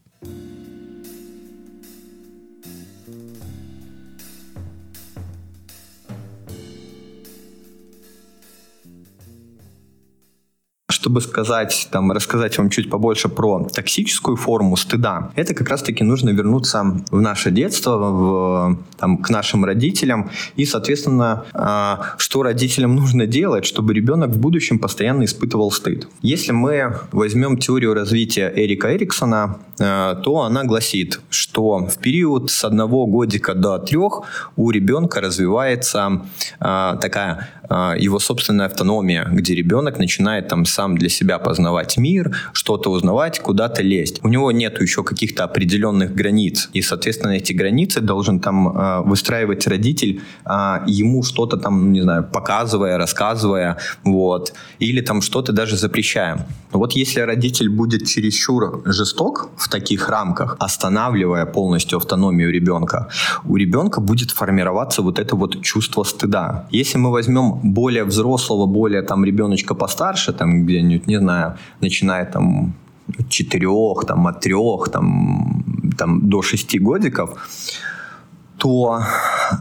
Чтобы 11.01 11.20
сказать, 11.22 11.88
там, 11.91 12.12
рассказать 12.12 12.60
вам 12.60 12.70
чуть 12.70 12.88
побольше 12.88 13.27
про 13.27 13.67
токсическую 13.74 14.38
форму 14.38 14.77
стыда, 14.77 15.31
это 15.36 15.55
как 15.55 15.70
раз-таки 15.70 16.03
нужно 16.03 16.29
вернуться 16.29 16.84
в 17.10 17.20
наше 17.20 17.50
детство, 17.50 17.98
в, 17.98 18.77
там, 19.00 19.17
к 19.17 19.31
нашим 19.31 19.65
родителям, 19.65 20.29
и, 20.58 20.65
соответственно, 20.65 21.43
э, 21.53 21.96
что 22.17 22.43
родителям 22.43 22.96
нужно 22.96 23.25
делать, 23.25 23.65
чтобы 23.65 23.96
ребенок 23.96 24.29
в 24.29 24.38
будущем 24.39 24.77
постоянно 24.77 25.24
испытывал 25.24 25.72
стыд. 25.72 26.08
Если 26.22 26.51
мы 26.51 27.00
возьмем 27.12 27.58
теорию 27.58 27.96
развития 27.96 28.53
Эрика 28.55 28.96
Эриксона, 28.96 29.58
э, 29.79 30.15
то 30.24 30.41
она 30.41 30.65
гласит, 30.65 31.20
что 31.31 31.88
в 31.88 31.98
период 31.98 32.51
с 32.51 32.63
одного 32.63 33.08
годика 33.08 33.55
до 33.55 33.79
трех 33.79 34.22
у 34.55 34.70
ребенка 34.70 35.20
развивается 35.20 36.22
э, 36.60 36.98
такая 37.01 37.50
его 37.97 38.19
собственная 38.19 38.65
автономия, 38.67 39.27
где 39.31 39.55
ребенок 39.55 39.99
начинает 39.99 40.47
там 40.47 40.65
сам 40.65 40.97
для 40.97 41.09
себя 41.09 41.39
познавать 41.39 41.97
мир, 41.97 42.35
что-то 42.53 42.91
узнавать, 42.91 43.39
куда-то 43.39 43.81
лезть. 43.81 44.19
У 44.23 44.27
него 44.27 44.51
нет 44.51 44.81
еще 44.81 45.03
каких-то 45.03 45.43
определенных 45.43 46.13
границ. 46.13 46.69
И, 46.73 46.81
соответственно, 46.81 47.31
эти 47.31 47.53
границы 47.53 48.01
должен 48.01 48.39
там 48.39 48.67
э, 48.67 49.01
выстраивать 49.01 49.67
родитель, 49.67 50.21
э, 50.45 50.79
ему 50.87 51.23
что-то 51.23 51.57
там, 51.57 51.91
не 51.93 52.01
знаю, 52.01 52.23
показывая, 52.23 52.97
рассказывая, 52.97 53.77
вот. 54.03 54.53
Или 54.79 55.01
там 55.01 55.21
что-то 55.21 55.51
даже 55.51 55.77
запрещая. 55.77 56.47
Вот 56.71 56.93
если 56.93 57.21
родитель 57.21 57.69
будет 57.69 58.07
чересчур 58.07 58.81
жесток 58.85 59.49
в 59.57 59.69
таких 59.69 60.09
рамках, 60.09 60.55
останавливая 60.59 61.45
полностью 61.45 61.97
автономию 61.97 62.51
ребенка, 62.51 63.07
у 63.45 63.57
ребенка 63.57 64.01
будет 64.01 64.31
формироваться 64.31 65.01
вот 65.01 65.19
это 65.19 65.35
вот 65.35 65.61
чувство 65.61 66.03
стыда. 66.03 66.67
Если 66.71 66.97
мы 66.97 67.11
возьмем 67.11 67.61
более 67.63 68.03
взрослого, 68.03 68.65
более 68.65 69.01
там 69.01 69.25
ребеночка 69.25 69.75
постарше, 69.75 70.34
там 70.34 70.65
где-нибудь, 70.65 71.08
не 71.08 71.20
знаю, 71.20 71.58
начиная 71.82 72.25
там 72.25 72.74
четырех, 73.30 74.06
там, 74.08 74.27
от 74.27 74.41
трех, 74.41 74.89
там, 74.89 75.63
там, 75.98 76.30
до 76.30 76.41
шести 76.41 76.80
годиков, 76.80 77.30
то 78.62 79.01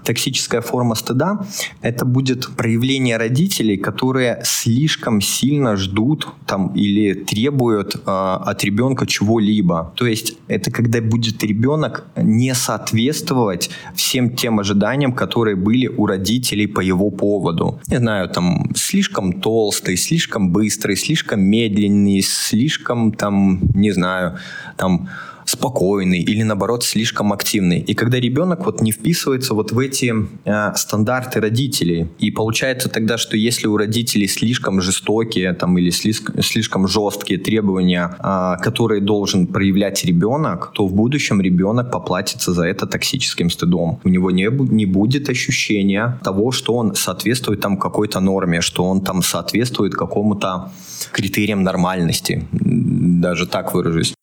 токсическая 0.04 0.60
форма 0.60 0.94
стыда– 0.94 1.46
это 1.80 2.04
будет 2.04 2.48
проявление 2.54 3.16
родителей, 3.16 3.78
которые 3.78 4.42
слишком 4.44 5.22
сильно 5.22 5.76
ждут 5.76 6.28
там, 6.46 6.74
или 6.74 7.14
требуют 7.14 7.94
э, 7.94 8.00
от 8.04 8.62
ребенка 8.62 9.06
чего-либо. 9.06 9.94
То 9.96 10.06
есть 10.06 10.36
это 10.48 10.70
когда 10.70 11.00
будет 11.00 11.42
ребенок 11.42 12.04
не 12.14 12.54
соответствовать 12.54 13.70
всем 13.94 14.36
тем 14.36 14.60
ожиданиям, 14.60 15.14
которые 15.14 15.56
были 15.56 15.86
у 15.86 16.04
родителей 16.04 16.66
по 16.66 16.80
его 16.80 17.10
поводу. 17.10 17.80
Не 17.88 17.96
знаю, 17.96 18.28
там 18.28 18.70
слишком 18.74 19.40
толстый, 19.40 19.96
слишком 19.96 20.52
быстрый, 20.52 20.96
слишком 20.96 21.40
медленный, 21.40 22.20
слишком 22.20 23.12
там, 23.12 23.60
не 23.74 23.92
знаю, 23.92 24.36
там 24.76 25.08
спокойный 25.50 26.20
или 26.20 26.42
наоборот 26.44 26.84
слишком 26.84 27.32
активный. 27.32 27.80
И 27.80 27.94
когда 27.94 28.20
ребенок 28.20 28.66
вот 28.66 28.80
не 28.80 28.92
вписывается 28.92 29.54
вот 29.54 29.72
в 29.72 29.78
эти 29.78 30.14
э, 30.44 30.74
стандарты 30.76 31.40
родителей, 31.40 32.08
и 32.18 32.30
получается 32.30 32.88
тогда, 32.88 33.18
что 33.18 33.36
если 33.36 33.66
у 33.66 33.76
родителей 33.76 34.28
слишком 34.28 34.80
жестокие 34.80 35.52
там 35.54 35.76
или 35.78 35.90
слишком, 35.90 36.40
слишком 36.42 36.86
жесткие 36.86 37.40
требования, 37.40 38.16
э, 38.18 38.62
которые 38.62 39.00
должен 39.00 39.46
проявлять 39.46 40.04
ребенок, 40.04 40.70
то 40.72 40.86
в 40.86 40.94
будущем 40.94 41.40
ребенок 41.40 41.90
поплатится 41.90 42.52
за 42.52 42.64
это 42.64 42.86
токсическим 42.86 43.50
стыдом. 43.50 43.98
У 44.04 44.08
него 44.08 44.30
не, 44.30 44.48
не 44.72 44.86
будет 44.86 45.28
ощущения 45.28 46.20
того, 46.22 46.52
что 46.52 46.74
он 46.74 46.94
соответствует 46.94 47.60
там 47.60 47.76
какой-то 47.76 48.20
норме, 48.20 48.60
что 48.60 48.84
он 48.84 49.00
там 49.00 49.22
соответствует 49.22 49.94
какому-то 49.94 50.70
критериям 51.12 51.64
нормальности. 51.64 52.46
Даже 52.52 53.46
так 53.46 53.74
выражусь. 53.74 54.14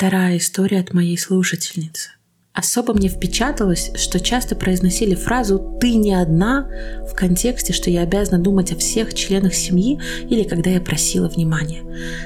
Вторая 0.00 0.38
история 0.38 0.80
от 0.80 0.94
моей 0.94 1.18
слушательницы. 1.18 2.12
Особо 2.52 2.94
мне 2.94 3.08
впечаталось, 3.08 3.92
что 3.94 4.18
часто 4.18 4.56
произносили 4.56 5.14
фразу 5.14 5.78
«ты 5.80 5.94
не 5.94 6.12
одна» 6.12 6.68
в 7.08 7.14
контексте, 7.14 7.72
что 7.72 7.90
я 7.90 8.02
обязана 8.02 8.42
думать 8.42 8.72
о 8.72 8.76
всех 8.76 9.14
членах 9.14 9.54
семьи 9.54 10.00
или 10.28 10.42
когда 10.42 10.70
я 10.70 10.80
просила 10.80 11.28
внимания. 11.28 11.82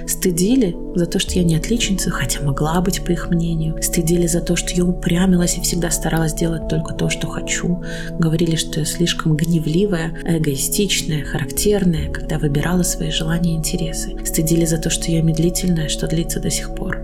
Стыдили 0.07 0.75
за 0.95 1.05
то, 1.05 1.19
что 1.19 1.35
я 1.35 1.45
не 1.45 1.57
отличница, 1.57 2.11
хотя 2.11 2.41
могла 2.41 2.81
быть, 2.81 3.05
по 3.05 3.11
их 3.11 3.29
мнению. 3.29 3.83
Стыдили 3.83 4.27
за 4.27 4.41
то, 4.41 4.57
что 4.57 4.73
я 4.75 4.85
упрямилась 4.87 5.59
и 5.59 5.61
всегда 5.61 5.91
старалась 5.91 6.33
делать 6.33 6.69
только 6.69 6.95
то, 6.95 7.11
что 7.11 7.27
хочу. 7.27 7.83
Говорили, 8.19 8.57
что 8.57 8.81
я 8.81 8.87
слишком 8.87 9.37
гневливая, 9.37 10.17
эгоистичная, 10.25 11.23
характерная, 11.25 12.11
когда 12.11 12.39
выбирала 12.39 12.83
свои 12.83 13.11
желания 13.11 13.53
и 13.53 13.57
интересы. 13.57 14.17
Стыдили 14.25 14.65
за 14.65 14.79
то, 14.79 14.89
что 14.89 15.11
я 15.11 15.21
медлительная, 15.21 15.89
что 15.89 16.07
длится 16.07 16.41
до 16.41 16.51
сих 16.51 16.75
пор. 16.75 16.99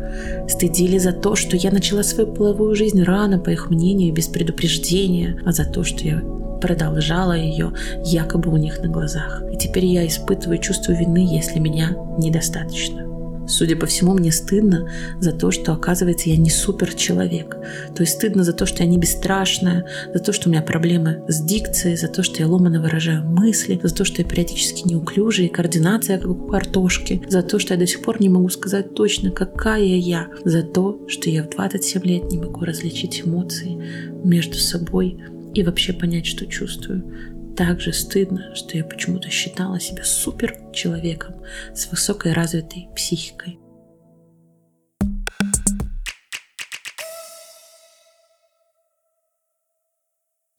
Стыдили 0.48 0.96
за 0.96 1.12
то, 1.12 1.36
что 1.36 1.56
я 1.56 1.70
начала 1.70 2.02
свою 2.02 2.32
половую 2.32 2.74
жизнь 2.74 3.02
рано, 3.10 3.38
по 3.38 3.50
их 3.50 3.70
мнению, 3.70 4.14
без 4.14 4.26
предупреждения, 4.26 5.40
а 5.44 5.52
за 5.52 5.64
то, 5.64 5.84
что 5.84 6.04
я 6.04 6.20
продолжала 6.60 7.32
ее 7.32 7.72
якобы 8.04 8.50
у 8.50 8.56
них 8.56 8.80
на 8.82 8.88
глазах. 8.88 9.42
И 9.52 9.56
теперь 9.56 9.86
я 9.86 10.06
испытываю 10.06 10.58
чувство 10.58 10.92
вины, 10.92 11.26
если 11.30 11.58
меня 11.58 11.96
недостаточно. 12.18 13.09
Судя 13.50 13.76
по 13.76 13.86
всему, 13.86 14.14
мне 14.14 14.32
стыдно 14.32 14.88
за 15.20 15.32
то, 15.32 15.50
что, 15.50 15.72
оказывается, 15.72 16.30
я 16.30 16.36
не 16.36 16.50
супер 16.50 16.94
человек. 16.94 17.56
То 17.94 18.02
есть 18.02 18.14
стыдно 18.14 18.44
за 18.44 18.52
то, 18.52 18.64
что 18.66 18.82
я 18.82 18.88
не 18.88 18.98
бесстрашная, 18.98 19.86
за 20.14 20.20
то, 20.20 20.32
что 20.32 20.48
у 20.48 20.52
меня 20.52 20.62
проблемы 20.62 21.22
с 21.28 21.42
дикцией, 21.42 21.96
за 21.96 22.08
то, 22.08 22.22
что 22.22 22.40
я 22.40 22.46
ломано 22.46 22.80
выражаю 22.80 23.24
мысли, 23.24 23.80
за 23.82 23.94
то, 23.94 24.04
что 24.04 24.22
я 24.22 24.28
периодически 24.28 24.88
неуклюжая, 24.88 25.46
и 25.46 25.50
координация 25.50 26.18
как 26.18 26.30
у 26.30 26.46
картошки, 26.46 27.22
за 27.28 27.42
то, 27.42 27.58
что 27.58 27.74
я 27.74 27.80
до 27.80 27.86
сих 27.86 28.02
пор 28.02 28.20
не 28.20 28.28
могу 28.28 28.48
сказать 28.48 28.94
точно, 28.94 29.30
какая 29.30 29.82
я, 29.82 30.28
за 30.44 30.62
то, 30.62 31.00
что 31.08 31.28
я 31.28 31.42
в 31.42 31.50
27 31.50 32.02
лет 32.04 32.30
не 32.30 32.38
могу 32.38 32.64
различить 32.64 33.22
эмоции 33.24 33.78
между 34.24 34.56
собой 34.56 35.18
и 35.54 35.62
вообще 35.62 35.92
понять, 35.92 36.26
что 36.26 36.46
чувствую 36.46 37.02
также 37.60 37.92
стыдно, 37.92 38.54
что 38.54 38.78
я 38.78 38.84
почему-то 38.84 39.28
считала 39.28 39.78
себя 39.78 40.02
супер 40.02 40.56
человеком 40.72 41.34
с 41.74 41.90
высокой 41.90 42.32
развитой 42.32 42.88
психикой. 42.96 43.58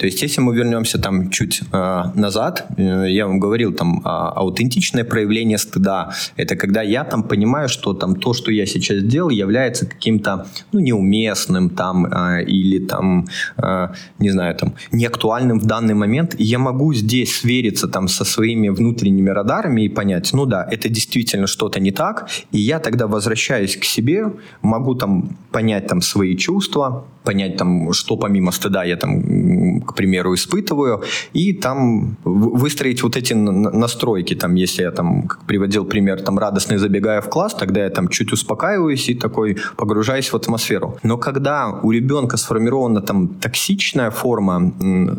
То 0.02 0.08
есть, 0.08 0.24
если 0.24 0.42
мы 0.42 0.56
вернемся 0.56 0.98
там 0.98 1.30
чуть 1.30 1.62
э, 1.72 2.04
назад, 2.16 2.66
э, 2.76 3.06
я 3.08 3.28
вам 3.28 3.40
говорил, 3.40 3.72
там 3.72 4.00
э, 4.00 4.02
аутентичное 4.06 5.04
проявление 5.04 5.60
стыда, 5.60 6.12
это 6.38 6.56
когда 6.56 6.82
я 6.82 7.04
там 7.04 7.22
понимаю, 7.22 7.70
что 7.70 7.94
там 7.94 8.16
то, 8.16 8.34
что 8.34 8.52
я 8.52 8.66
сейчас 8.66 9.04
делал, 9.04 9.30
является 9.30 9.86
каким-то 9.86 10.48
ну, 10.72 10.80
неуместным 10.80 11.70
там 11.70 12.08
э, 12.08 12.44
или 12.46 12.80
там, 12.80 13.28
э, 13.58 13.90
не 14.18 14.32
знаю, 14.32 14.56
там 14.56 14.74
неактуальным 14.92 15.60
в 15.60 15.68
данный 15.68 15.94
момент, 15.94 16.34
и 16.40 16.44
я 16.44 16.58
могу 16.58 16.96
здесь 16.96 17.40
свериться 17.40 17.88
там 17.88 18.08
со 18.08 18.26
своими 18.26 18.70
внутренними 18.70 19.30
радарами 19.30 19.84
и 19.84 19.90
понять, 19.90 20.34
ну 20.34 20.48
да, 20.48 20.68
это 20.72 20.90
действительно 20.90 21.46
что-то 21.46 21.80
не 21.80 21.92
так, 21.92 22.28
и 22.52 22.58
я 22.58 22.80
тогда 22.80 23.06
возвращаюсь 23.06 23.78
к 23.78 23.84
себе, 23.84 24.34
могу 24.64 24.96
там 24.96 25.38
понять 25.52 25.86
там 25.86 26.02
свои 26.02 26.36
чувства, 26.36 27.06
понять 27.24 27.58
там, 27.58 27.94
что 27.94 28.18
помимо 28.18 28.52
стыда 28.52 28.84
я 28.84 28.98
там 28.98 29.82
примеру, 29.92 30.34
испытываю, 30.34 31.04
и 31.34 31.54
там 31.54 32.18
выстроить 32.24 33.04
вот 33.04 33.18
эти 33.18 33.34
настройки, 33.34 34.36
там, 34.36 34.56
если 34.56 34.84
я 34.84 34.92
там 34.92 35.30
приводил 35.48 35.86
пример, 35.86 36.22
там, 36.22 36.40
радостный 36.40 36.78
забегая 36.78 37.22
в 37.22 37.30
класс, 37.30 37.54
тогда 37.54 37.84
я 37.84 37.90
там 37.90 38.08
чуть 38.08 38.32
успокаиваюсь 38.32 39.10
и 39.10 39.16
такой 39.16 39.58
погружаюсь 39.78 40.32
в 40.32 40.36
атмосферу. 40.36 40.98
Но 41.04 41.18
когда 41.18 41.80
у 41.84 41.92
ребенка 41.92 42.38
сформирована 42.38 43.02
там 43.02 43.28
токсичная 43.28 44.12
форма 44.12 44.74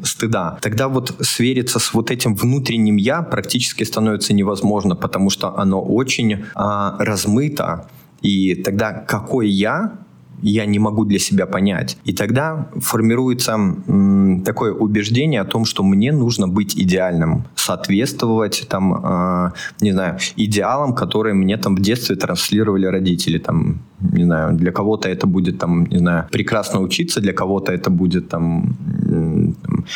стыда, 0.04 0.58
тогда 0.60 0.88
вот 0.88 1.14
свериться 1.20 1.78
с 1.78 1.94
вот 1.94 2.10
этим 2.10 2.34
внутренним 2.34 2.96
я 2.96 3.22
практически 3.22 3.84
становится 3.84 4.34
невозможно, 4.34 4.96
потому 4.96 5.30
что 5.30 5.58
оно 5.58 5.82
очень 5.82 6.44
а, 6.54 6.96
размыто, 6.98 7.86
и 8.22 8.54
тогда 8.54 8.92
какой 8.92 9.48
я 9.48 10.01
я 10.42 10.66
не 10.66 10.78
могу 10.78 11.04
для 11.04 11.18
себя 11.18 11.46
понять. 11.46 11.96
И 12.04 12.12
тогда 12.12 12.68
формируется 12.80 13.52
м, 13.52 14.42
такое 14.44 14.72
убеждение 14.72 15.40
о 15.40 15.44
том, 15.44 15.64
что 15.64 15.82
мне 15.82 16.12
нужно 16.12 16.48
быть 16.48 16.76
идеальным, 16.76 17.44
соответствовать 17.54 18.66
там, 18.68 18.92
э, 18.92 19.50
не 19.80 19.92
знаю, 19.92 20.18
идеалам, 20.36 20.94
которые 20.94 21.34
мне 21.34 21.56
там 21.56 21.76
в 21.76 21.80
детстве 21.80 22.16
транслировали 22.16 22.86
родители, 22.86 23.38
там, 23.38 23.80
не 24.00 24.24
знаю, 24.24 24.54
для 24.54 24.72
кого-то 24.72 25.08
это 25.08 25.26
будет 25.26 25.58
там, 25.58 25.86
не 25.86 25.98
знаю, 25.98 26.26
прекрасно 26.30 26.80
учиться, 26.80 27.20
для 27.20 27.32
кого-то 27.32 27.72
это 27.72 27.90
будет 27.90 28.28
там 28.28 28.76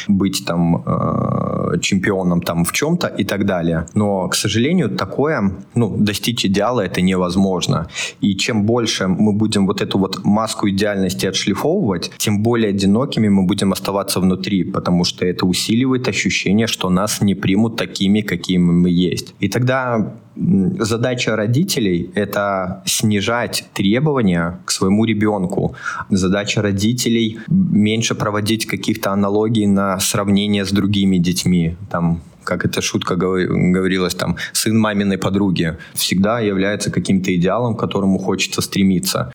быть 0.08 0.44
там 0.46 0.82
э, 0.86 1.78
чемпионом 1.80 2.40
там 2.40 2.64
в 2.64 2.72
чем-то 2.72 3.06
и 3.06 3.24
так 3.24 3.46
далее. 3.46 3.86
Но, 3.94 4.28
к 4.28 4.34
сожалению, 4.34 4.90
такое, 4.90 5.52
ну, 5.74 5.96
достичь 5.96 6.44
идеала 6.46 6.80
это 6.80 7.00
невозможно. 7.00 7.88
И 8.20 8.36
чем 8.36 8.64
больше 8.64 9.08
мы 9.08 9.32
будем 9.32 9.66
вот 9.66 9.82
эту 9.82 9.98
вот 9.98 10.24
маску 10.24 10.68
идеальности 10.68 11.26
отшлифовывать, 11.26 12.10
тем 12.18 12.42
более 12.42 12.70
одинокими 12.70 13.28
мы 13.28 13.44
будем 13.44 13.72
оставаться 13.72 14.20
внутри, 14.20 14.64
потому 14.64 15.04
что 15.04 15.26
это 15.26 15.46
усиливает 15.46 16.08
ощущение, 16.08 16.66
что 16.66 16.90
нас 16.90 17.20
не 17.20 17.34
примут 17.34 17.76
такими, 17.76 18.20
какими 18.20 18.72
мы 18.72 18.90
есть. 18.90 19.34
И 19.40 19.48
тогда 19.48 20.14
задача 20.36 21.36
родителей– 21.36 22.10
это 22.14 22.82
снижать 22.86 23.64
требования 23.74 24.60
к 24.64 24.70
своему 24.70 25.04
ребенку. 25.04 25.74
Задача 26.10 26.62
родителей– 26.62 27.38
меньше 27.48 28.14
проводить 28.14 28.66
каких-то 28.66 29.12
аналогий 29.12 29.66
на 29.66 29.98
сравнение 29.98 30.64
с 30.64 30.70
другими 30.70 31.18
детьми. 31.18 31.76
Там, 31.90 32.20
как 32.44 32.64
эта 32.64 32.80
шутка 32.82 33.16
говорилась, 33.16 34.14
там, 34.14 34.36
сын 34.52 34.78
маминой 34.78 35.18
подруги 35.18 35.76
всегда 35.94 36.40
является 36.40 36.90
каким-то 36.90 37.34
идеалом, 37.34 37.74
к 37.74 37.80
которому 37.80 38.18
хочется 38.18 38.60
стремиться. 38.60 39.32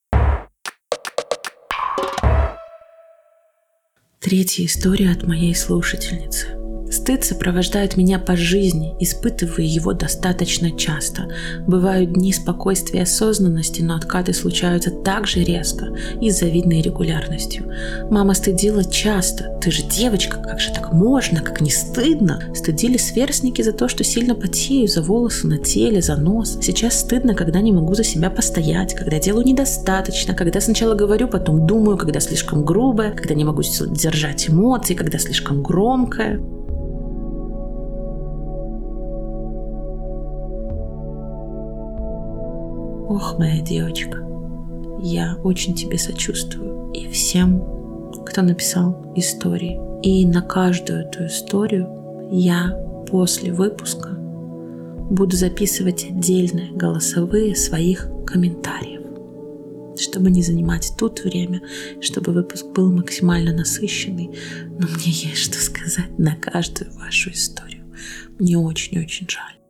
Третья 4.20 4.66
история 4.66 5.12
от 5.12 5.28
моей 5.28 5.56
слушательницы– 5.56 6.56
Стыд 6.92 7.24
сопровождает 7.24 7.96
меня 7.96 8.20
по 8.20 8.36
жизни, 8.36 8.94
испытывая 9.00 9.66
его 9.66 9.94
достаточно 9.94 10.72
часто. 10.72 11.30
Бывают 11.66 12.14
дни 12.14 12.34
спокойствия 12.34 13.00
и 13.00 13.04
осознанности, 13.04 13.82
но 13.82 13.96
откаты 13.96 14.34
случаются 14.34 14.92
так 14.92 15.26
же 15.26 15.42
резко 15.42 15.88
и 16.20 16.30
с 16.30 16.40
завидной 16.40 16.82
регулярностью. 16.82 17.72
Мама 18.10 18.34
стыдила 18.34 18.84
часто. 18.84 19.58
«Ты 19.62 19.72
же 19.72 19.84
девочка, 19.84 20.38
как 20.38 20.60
же 20.60 20.74
так 20.74 20.92
можно? 20.92 21.40
Как 21.40 21.62
не 21.62 21.72
стыдно?» 21.72 22.44
Стыдили 22.54 22.98
сверстники 22.98 23.62
за 23.62 23.72
то, 23.72 23.88
что 23.88 24.04
сильно 24.04 24.36
потею, 24.36 24.88
за 24.88 25.02
волосы 25.02 25.48
на 25.48 25.58
теле, 25.60 26.02
за 26.02 26.18
нос. 26.18 26.58
Сейчас 26.62 27.00
стыдно, 27.00 27.36
когда 27.36 27.62
не 27.62 27.72
могу 27.72 27.94
за 27.94 28.04
себя 28.04 28.30
постоять, 28.30 28.96
когда 28.96 29.18
делаю 29.18 29.46
недостаточно, 29.46 30.34
когда 30.34 30.60
сначала 30.60 30.96
говорю, 30.96 31.30
потом 31.30 31.66
думаю, 31.66 31.98
когда 31.98 32.20
слишком 32.20 32.66
грубое, 32.66 33.12
когда 33.12 33.34
не 33.34 33.46
могу 33.46 33.62
держать 33.62 34.50
эмоции, 34.50 34.94
когда 34.94 35.20
слишком 35.20 35.64
громкое. 35.64 36.42
Ох, 43.14 43.38
моя 43.38 43.60
девочка, 43.60 44.26
я 45.02 45.36
очень 45.44 45.76
тебе 45.76 45.98
сочувствую. 45.98 46.94
И 46.94 47.10
всем, 47.10 47.60
кто 48.26 48.42
написал 48.42 49.12
истории. 49.18 49.78
И 50.02 50.26
на 50.26 50.42
каждую 50.42 51.02
эту 51.02 51.26
историю 51.26 51.90
я 52.32 52.72
после 53.12 53.52
выпуска 53.52 54.12
буду 54.12 55.36
записывать 55.36 56.06
отдельные 56.06 56.72
голосовые 56.72 57.54
своих 57.54 58.08
комментариев, 58.26 59.02
чтобы 60.00 60.32
не 60.32 60.42
занимать 60.42 60.94
тут 60.98 61.26
время, 61.26 61.62
чтобы 62.00 62.32
выпуск 62.32 62.66
был 62.68 62.94
максимально 62.94 63.52
насыщенный. 63.52 64.32
Но 64.80 64.88
мне 64.88 65.12
есть 65.12 65.36
что 65.36 65.60
сказать 65.60 66.18
на 66.18 66.38
каждую 66.38 66.94
вашу 66.94 67.32
историю. 67.32 67.84
Мне 68.40 68.58
очень-очень 68.58 69.28
жаль. 69.28 69.61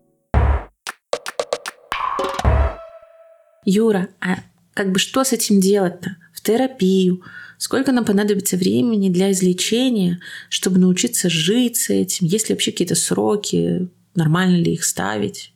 Юра, 3.63 4.10
а 4.19 4.39
как 4.74 4.91
бы 4.91 4.97
что 4.97 5.24
с 5.24 5.34
этим 5.34 5.60
делать-то? 5.60 6.17
В 6.34 6.41
терапию? 6.41 7.21
Сколько 7.60 7.91
нам 7.91 8.06
понадобится 8.06 8.58
времени 8.58 9.10
для 9.10 9.32
излечения, 9.32 10.19
чтобы 10.50 10.80
научиться 10.80 11.30
жить 11.30 11.78
с 11.78 11.91
этим? 11.91 12.26
Есть 12.26 12.50
ли 12.50 12.56
вообще 12.56 12.71
какие-то 12.71 12.95
сроки? 12.95 13.88
Нормально 14.15 14.58
ли 14.58 14.74
их 14.74 14.84
ставить? 14.84 15.54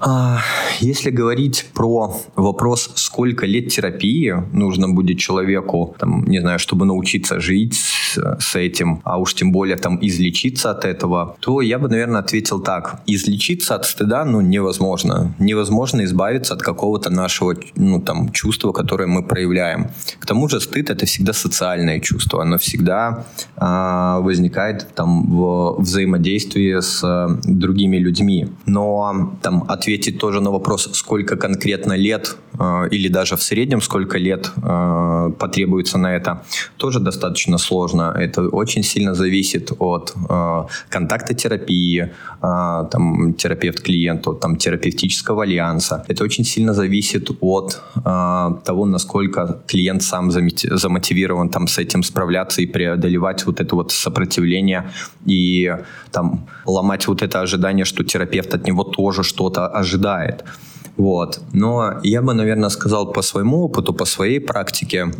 А, 0.00 0.40
если 0.80 1.10
говорить 1.10 1.66
про 1.74 2.14
вопрос, 2.36 2.90
сколько 2.96 3.46
лет 3.46 3.68
терапии 3.68 4.34
нужно 4.52 4.88
будет 4.88 5.18
человеку, 5.18 5.96
там, 5.98 6.24
не 6.26 6.40
знаю, 6.40 6.58
чтобы 6.58 6.84
научиться 6.84 7.40
жить 7.40 7.74
с, 7.74 8.18
с 8.38 8.56
этим, 8.56 9.00
а 9.04 9.18
уж 9.18 9.34
тем 9.34 9.52
более 9.52 9.76
там 9.76 9.98
излечиться 10.00 10.70
от 10.70 10.84
этого, 10.84 11.36
то 11.40 11.62
я 11.62 11.78
бы, 11.78 11.88
наверное, 11.88 12.20
ответил 12.20 12.60
так. 12.60 13.02
Излечиться 13.06 13.74
от 13.74 13.86
стыда, 13.86 14.24
ну, 14.24 14.40
невозможно. 14.40 15.34
Невозможно 15.38 16.04
избавиться 16.04 16.54
от 16.54 16.62
какого-то 16.62 17.10
нашего, 17.10 17.54
ну, 17.76 18.00
там, 18.00 18.30
чувства, 18.30 18.72
которое 18.72 19.06
мы 19.06 19.22
проявляем. 19.22 19.88
К 20.18 20.26
тому 20.26 20.48
же 20.48 20.60
стыд— 20.60 20.90
это 20.90 21.06
всегда 21.06 21.32
социальное 21.32 22.00
чувство. 22.00 22.42
Оно 22.42 22.58
всегда 22.58 23.24
а, 23.56 24.20
возникает 24.20 24.86
там 24.94 25.26
в 25.26 25.76
взаимодействии 25.80 26.80
с 26.80 27.02
а, 27.02 27.28
другими 27.44 27.96
людьми. 27.96 28.48
Но 28.66 29.36
там 29.42 29.64
ответ 29.68 29.94
ответить 29.94 30.18
тоже 30.18 30.40
на 30.40 30.50
вопрос, 30.50 30.63
сколько 30.96 31.36
конкретно 31.36 31.94
лет 31.94 32.36
или 32.90 33.08
даже 33.08 33.36
в 33.36 33.42
среднем 33.42 33.80
сколько 33.80 34.18
лет 34.18 34.50
э, 34.56 35.30
потребуется 35.38 35.98
на 35.98 36.14
это, 36.14 36.42
тоже 36.76 37.00
достаточно 37.00 37.58
сложно. 37.58 38.14
Это 38.16 38.48
очень 38.48 38.82
сильно 38.82 39.14
зависит 39.14 39.72
от 39.78 40.14
э, 40.28 40.62
контакта 40.88 41.34
терапии, 41.34 42.12
там, 42.40 43.34
терапевт 43.34 43.80
клиенту, 43.80 44.34
там, 44.34 44.56
терапевтического 44.56 45.42
альянса. 45.42 46.04
Это 46.08 46.24
очень 46.24 46.44
сильно 46.44 46.74
зависит 46.74 47.30
от 47.40 47.82
того, 48.64 48.86
насколько 48.86 49.62
клиент 49.66 50.02
сам 50.02 50.30
замотивирован 50.30 51.48
там, 51.48 51.66
с 51.66 51.78
этим 51.78 52.02
справляться 52.02 52.62
и 52.62 52.66
преодолевать 52.66 53.46
вот 53.46 53.60
это 53.60 53.74
вот 53.74 53.92
сопротивление 53.92 54.90
и 55.24 55.74
там, 56.10 56.46
ломать 56.66 57.08
вот 57.08 57.22
это 57.22 57.40
ожидание, 57.40 57.84
что 57.84 58.04
терапевт 58.04 58.54
от 58.54 58.66
него 58.66 58.84
тоже 58.84 59.22
что-то 59.22 59.66
ожидает. 59.66 60.44
Вот. 60.96 61.40
Но 61.52 62.00
я 62.02 62.22
бы, 62.22 62.34
наверное, 62.34 62.68
сказал 62.68 63.12
по 63.12 63.22
своему 63.22 63.64
опыту, 63.64 63.92
по 63.92 64.04
своей 64.04 64.40
практике, 64.40 65.10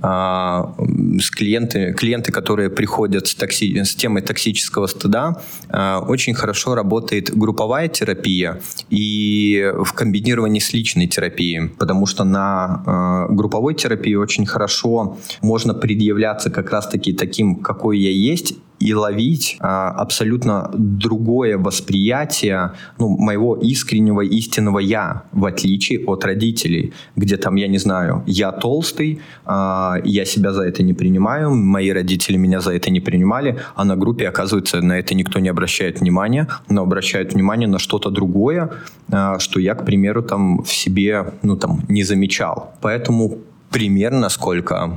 а, 0.00 0.74
с 1.20 1.30
клиенты, 1.30 1.92
клиенты, 1.92 2.30
которые 2.30 2.70
приходят 2.70 3.26
с, 3.26 3.34
токси, 3.34 3.82
с 3.82 3.94
темой 3.94 4.22
токсического 4.22 4.86
стыда, 4.86 5.40
а, 5.68 6.00
очень 6.00 6.34
хорошо 6.34 6.74
работает 6.74 7.36
групповая 7.36 7.88
терапия 7.88 8.60
и 8.90 9.72
в 9.84 9.92
комбинировании 9.92 10.60
с 10.60 10.72
личной 10.72 11.08
терапией, 11.08 11.68
потому 11.68 12.06
что 12.06 12.24
на 12.24 12.82
а, 12.86 13.26
групповой 13.28 13.74
терапии 13.74 14.14
очень 14.14 14.46
хорошо 14.46 15.18
можно 15.42 15.74
предъявляться 15.74 16.50
как 16.50 16.70
раз-таки 16.70 17.12
таким, 17.12 17.56
какой 17.56 17.98
я 17.98 18.10
есть, 18.10 18.54
и 18.84 18.92
ловить 18.92 19.56
а, 19.60 19.88
абсолютно 19.88 20.70
другое 20.74 21.56
восприятие 21.56 22.72
ну, 22.98 23.08
моего 23.08 23.56
искреннего 23.56 24.20
истинного 24.20 24.78
я, 24.78 25.22
в 25.32 25.46
отличие 25.46 26.04
от 26.04 26.24
родителей, 26.24 26.92
где 27.16 27.38
там, 27.38 27.54
я 27.54 27.66
не 27.66 27.78
знаю, 27.78 28.22
я 28.26 28.52
толстый, 28.52 29.20
а, 29.46 29.96
я 30.04 30.26
себя 30.26 30.52
за 30.52 30.64
это 30.64 30.82
не 30.82 30.92
принимаю, 30.92 31.54
мои 31.54 31.90
родители 31.92 32.36
меня 32.36 32.60
за 32.60 32.72
это 32.72 32.90
не 32.90 33.00
принимали, 33.00 33.58
а 33.74 33.84
на 33.84 33.96
группе, 33.96 34.28
оказывается, 34.28 34.82
на 34.82 34.98
это 34.98 35.14
никто 35.14 35.40
не 35.40 35.48
обращает 35.48 36.00
внимания, 36.00 36.46
но 36.68 36.82
обращают 36.82 37.32
внимание 37.32 37.68
на 37.68 37.78
что-то 37.78 38.10
другое, 38.10 38.70
а, 39.10 39.38
что 39.38 39.60
я, 39.60 39.74
к 39.74 39.86
примеру, 39.86 40.22
там 40.22 40.62
в 40.62 40.70
себе, 40.70 41.32
ну, 41.42 41.56
там, 41.56 41.80
не 41.88 42.04
замечал. 42.04 42.74
Поэтому 42.82 43.38
примерно 43.70 44.28
сколько 44.28 44.94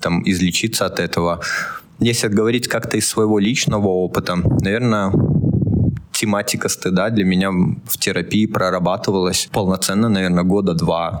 там 0.00 0.22
излечиться 0.24 0.86
от 0.86 1.00
этого 1.00 1.40
если 1.98 2.28
говорить 2.28 2.68
как-то 2.68 2.96
из 2.96 3.08
своего 3.08 3.38
личного 3.38 3.88
опыта, 3.88 4.36
наверное, 4.60 5.12
тематика 6.12 6.68
стыда 6.68 7.10
для 7.10 7.24
меня 7.24 7.50
в 7.50 7.98
терапии 7.98 8.46
прорабатывалась 8.46 9.48
полноценно, 9.52 10.08
наверное, 10.08 10.44
года 10.44 10.74
два 10.74 11.20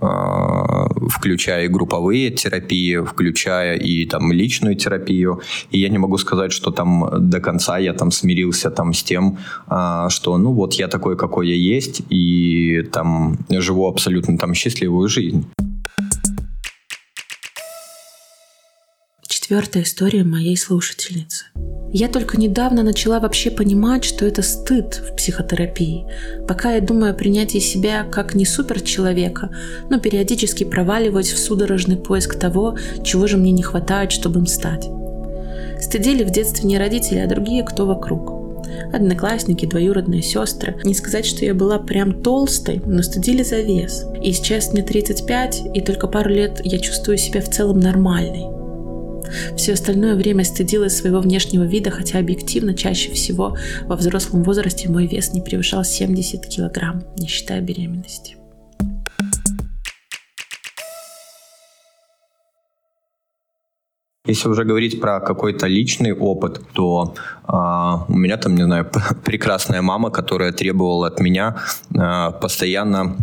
а, 0.00 0.88
включая 1.08 1.64
и 1.64 1.68
групповые 1.68 2.30
терапии, 2.30 2.98
включая 2.98 3.76
и 3.76 4.04
там 4.04 4.32
личную 4.32 4.76
терапию. 4.76 5.40
И 5.70 5.78
я 5.78 5.88
не 5.88 5.98
могу 5.98 6.18
сказать, 6.18 6.52
что 6.52 6.70
там 6.70 7.08
до 7.30 7.40
конца 7.40 7.78
я 7.78 7.92
там 7.92 8.10
смирился 8.10 8.70
там 8.70 8.92
с 8.92 9.02
тем, 9.02 9.38
а, 9.66 10.08
что 10.10 10.38
ну 10.38 10.52
вот 10.52 10.74
я 10.74 10.88
такой, 10.88 11.16
какой 11.16 11.48
я 11.48 11.76
есть, 11.76 12.02
и 12.10 12.82
там 12.92 13.38
живу 13.50 13.88
абсолютно 13.88 14.36
там 14.38 14.54
счастливую 14.54 15.08
жизнь. 15.08 15.46
Четвертая 19.46 19.84
история 19.84 20.24
моей 20.24 20.56
слушательницы. 20.56 21.44
Я 21.92 22.08
только 22.08 22.36
недавно 22.36 22.82
начала 22.82 23.20
вообще 23.20 23.52
понимать, 23.52 24.02
что 24.02 24.26
это 24.26 24.42
стыд 24.42 24.96
в 24.96 25.14
психотерапии. 25.14 26.04
Пока 26.48 26.74
я 26.74 26.80
думаю 26.80 27.12
о 27.12 27.14
принятии 27.14 27.58
себя 27.58 28.02
как 28.02 28.34
не 28.34 28.44
суперчеловека, 28.44 29.50
но 29.88 30.00
периодически 30.00 30.64
проваливаюсь 30.64 31.30
в 31.30 31.38
судорожный 31.38 31.96
поиск 31.96 32.36
того, 32.36 32.76
чего 33.04 33.28
же 33.28 33.36
мне 33.36 33.52
не 33.52 33.62
хватает, 33.62 34.10
чтобы 34.10 34.40
им 34.40 34.46
стать. 34.46 34.88
Стыдили 35.80 36.24
в 36.24 36.32
детстве 36.32 36.66
не 36.66 36.76
родители, 36.76 37.20
а 37.20 37.28
другие, 37.28 37.62
кто 37.62 37.86
вокруг. 37.86 38.32
Одноклассники, 38.92 39.64
двоюродные 39.64 40.22
сестры. 40.22 40.80
Не 40.82 40.92
сказать, 40.92 41.24
что 41.24 41.44
я 41.44 41.54
была 41.54 41.78
прям 41.78 42.20
толстой, 42.20 42.82
но 42.84 43.00
стыдили 43.00 43.44
за 43.44 43.60
вес. 43.60 44.06
И 44.20 44.32
сейчас 44.32 44.72
мне 44.72 44.82
35, 44.82 45.66
и 45.72 45.80
только 45.82 46.08
пару 46.08 46.30
лет 46.30 46.60
я 46.64 46.80
чувствую 46.80 47.16
себя 47.16 47.40
в 47.40 47.48
целом 47.48 47.78
нормальной. 47.78 48.56
Все 49.56 49.72
остальное 49.72 50.14
время 50.14 50.44
стыдилась 50.44 50.96
своего 50.96 51.20
внешнего 51.20 51.64
вида, 51.64 51.90
хотя 51.90 52.18
объективно 52.18 52.74
чаще 52.74 53.12
всего 53.12 53.56
во 53.84 53.96
взрослом 53.96 54.42
возрасте 54.42 54.88
мой 54.88 55.06
вес 55.06 55.32
не 55.32 55.40
превышал 55.40 55.84
70 55.84 56.46
килограмм, 56.46 57.02
не 57.18 57.26
считая 57.28 57.60
беременности. 57.60 58.36
Если 64.26 64.48
уже 64.48 64.64
говорить 64.64 65.00
про 65.00 65.20
какой-то 65.20 65.68
личный 65.68 66.12
опыт, 66.12 66.60
то 66.72 67.14
э, 67.46 67.52
у 68.12 68.16
меня 68.16 68.36
там, 68.36 68.56
не 68.56 68.64
знаю, 68.64 68.90
прекрасная 69.24 69.82
мама, 69.82 70.10
которая 70.10 70.52
требовала 70.52 71.06
от 71.06 71.20
меня 71.20 71.56
э, 71.94 72.32
постоянно 72.40 73.16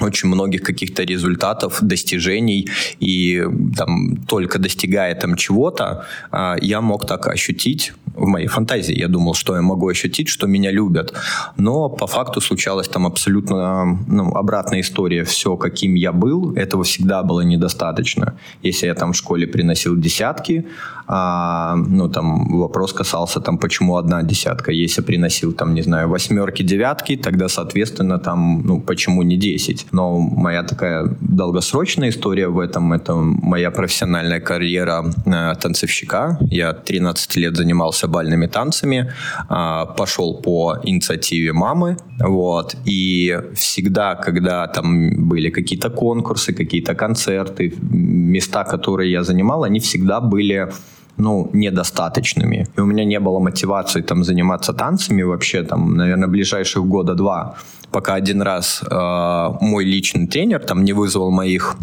очень 0.00 0.28
многих 0.28 0.62
каких-то 0.62 1.04
результатов, 1.04 1.78
достижений, 1.82 2.68
и 3.00 3.44
там 3.76 4.16
только 4.26 4.58
достигая 4.58 5.14
там 5.14 5.36
чего-то, 5.36 6.04
а, 6.30 6.56
я 6.60 6.80
мог 6.80 7.06
так 7.06 7.26
ощутить 7.26 7.92
в 8.14 8.26
моей 8.26 8.46
фантазии. 8.46 8.98
Я 8.98 9.08
думал, 9.08 9.34
что 9.34 9.56
я 9.56 9.62
могу 9.62 9.88
ощутить, 9.88 10.28
что 10.28 10.46
меня 10.46 10.70
любят. 10.72 11.14
Но 11.56 11.88
по 11.88 12.06
факту 12.06 12.40
случалась 12.40 12.88
там 12.88 13.06
абсолютно 13.06 13.98
ну, 14.08 14.34
обратная 14.34 14.80
история. 14.80 15.24
Все, 15.24 15.56
каким 15.56 15.94
я 15.94 16.12
был, 16.12 16.52
этого 16.56 16.84
всегда 16.84 17.22
было 17.22 17.40
недостаточно. 17.40 18.34
Если 18.62 18.86
я 18.86 18.94
там 18.94 19.12
в 19.12 19.16
школе 19.16 19.46
приносил 19.46 19.96
десятки, 19.96 20.64
а, 21.06 21.74
ну 21.76 22.08
там 22.08 22.58
вопрос 22.58 22.92
касался 22.92 23.40
там, 23.40 23.58
почему 23.58 23.96
одна 23.96 24.22
десятка. 24.22 24.72
Если 24.72 25.02
приносил 25.02 25.52
там, 25.52 25.74
не 25.74 25.82
знаю, 25.82 26.08
восьмерки, 26.08 26.62
девятки, 26.62 27.16
тогда, 27.16 27.48
соответственно, 27.48 28.18
там, 28.18 28.62
ну, 28.64 28.80
почему 28.80 29.22
не 29.22 29.36
десять? 29.36 29.83
Но 29.92 30.18
моя 30.18 30.62
такая 30.62 31.08
долгосрочная 31.20 32.08
история 32.08 32.48
в 32.48 32.58
этом, 32.58 32.92
это 32.92 33.14
моя 33.14 33.70
профессиональная 33.70 34.40
карьера 34.40 35.04
э, 35.26 35.54
танцевщика. 35.60 36.38
Я 36.50 36.72
13 36.72 37.36
лет 37.36 37.56
занимался 37.56 38.08
бальными 38.08 38.46
танцами, 38.46 39.12
а, 39.48 39.86
пошел 39.86 40.40
по 40.42 40.78
инициативе 40.82 41.52
мамы, 41.52 41.96
вот, 42.18 42.76
и 42.84 43.40
всегда, 43.54 44.14
когда 44.14 44.66
там 44.66 45.28
были 45.28 45.50
какие-то 45.50 45.90
конкурсы, 45.90 46.52
какие-то 46.52 46.94
концерты, 46.94 47.72
места, 47.80 48.64
которые 48.64 49.12
я 49.12 49.22
занимал, 49.22 49.64
они 49.64 49.80
всегда 49.80 50.20
были 50.20 50.68
ну, 51.16 51.50
недостаточными. 51.52 52.66
И 52.76 52.80
у 52.80 52.86
меня 52.86 53.04
не 53.04 53.20
было 53.20 53.38
мотивации 53.38 54.02
там 54.02 54.24
заниматься 54.24 54.72
танцами 54.72 55.22
вообще, 55.22 55.62
там, 55.62 55.96
наверное, 55.96 56.28
ближайших 56.28 56.84
года 56.84 57.14
два, 57.14 57.54
пока 57.90 58.14
один 58.14 58.42
раз 58.42 58.82
э, 58.82 59.48
мой 59.60 59.84
личный 59.84 60.26
тренер 60.26 60.60
там 60.60 60.84
не 60.84 60.92
вызвал 60.92 61.30
моих 61.30 61.76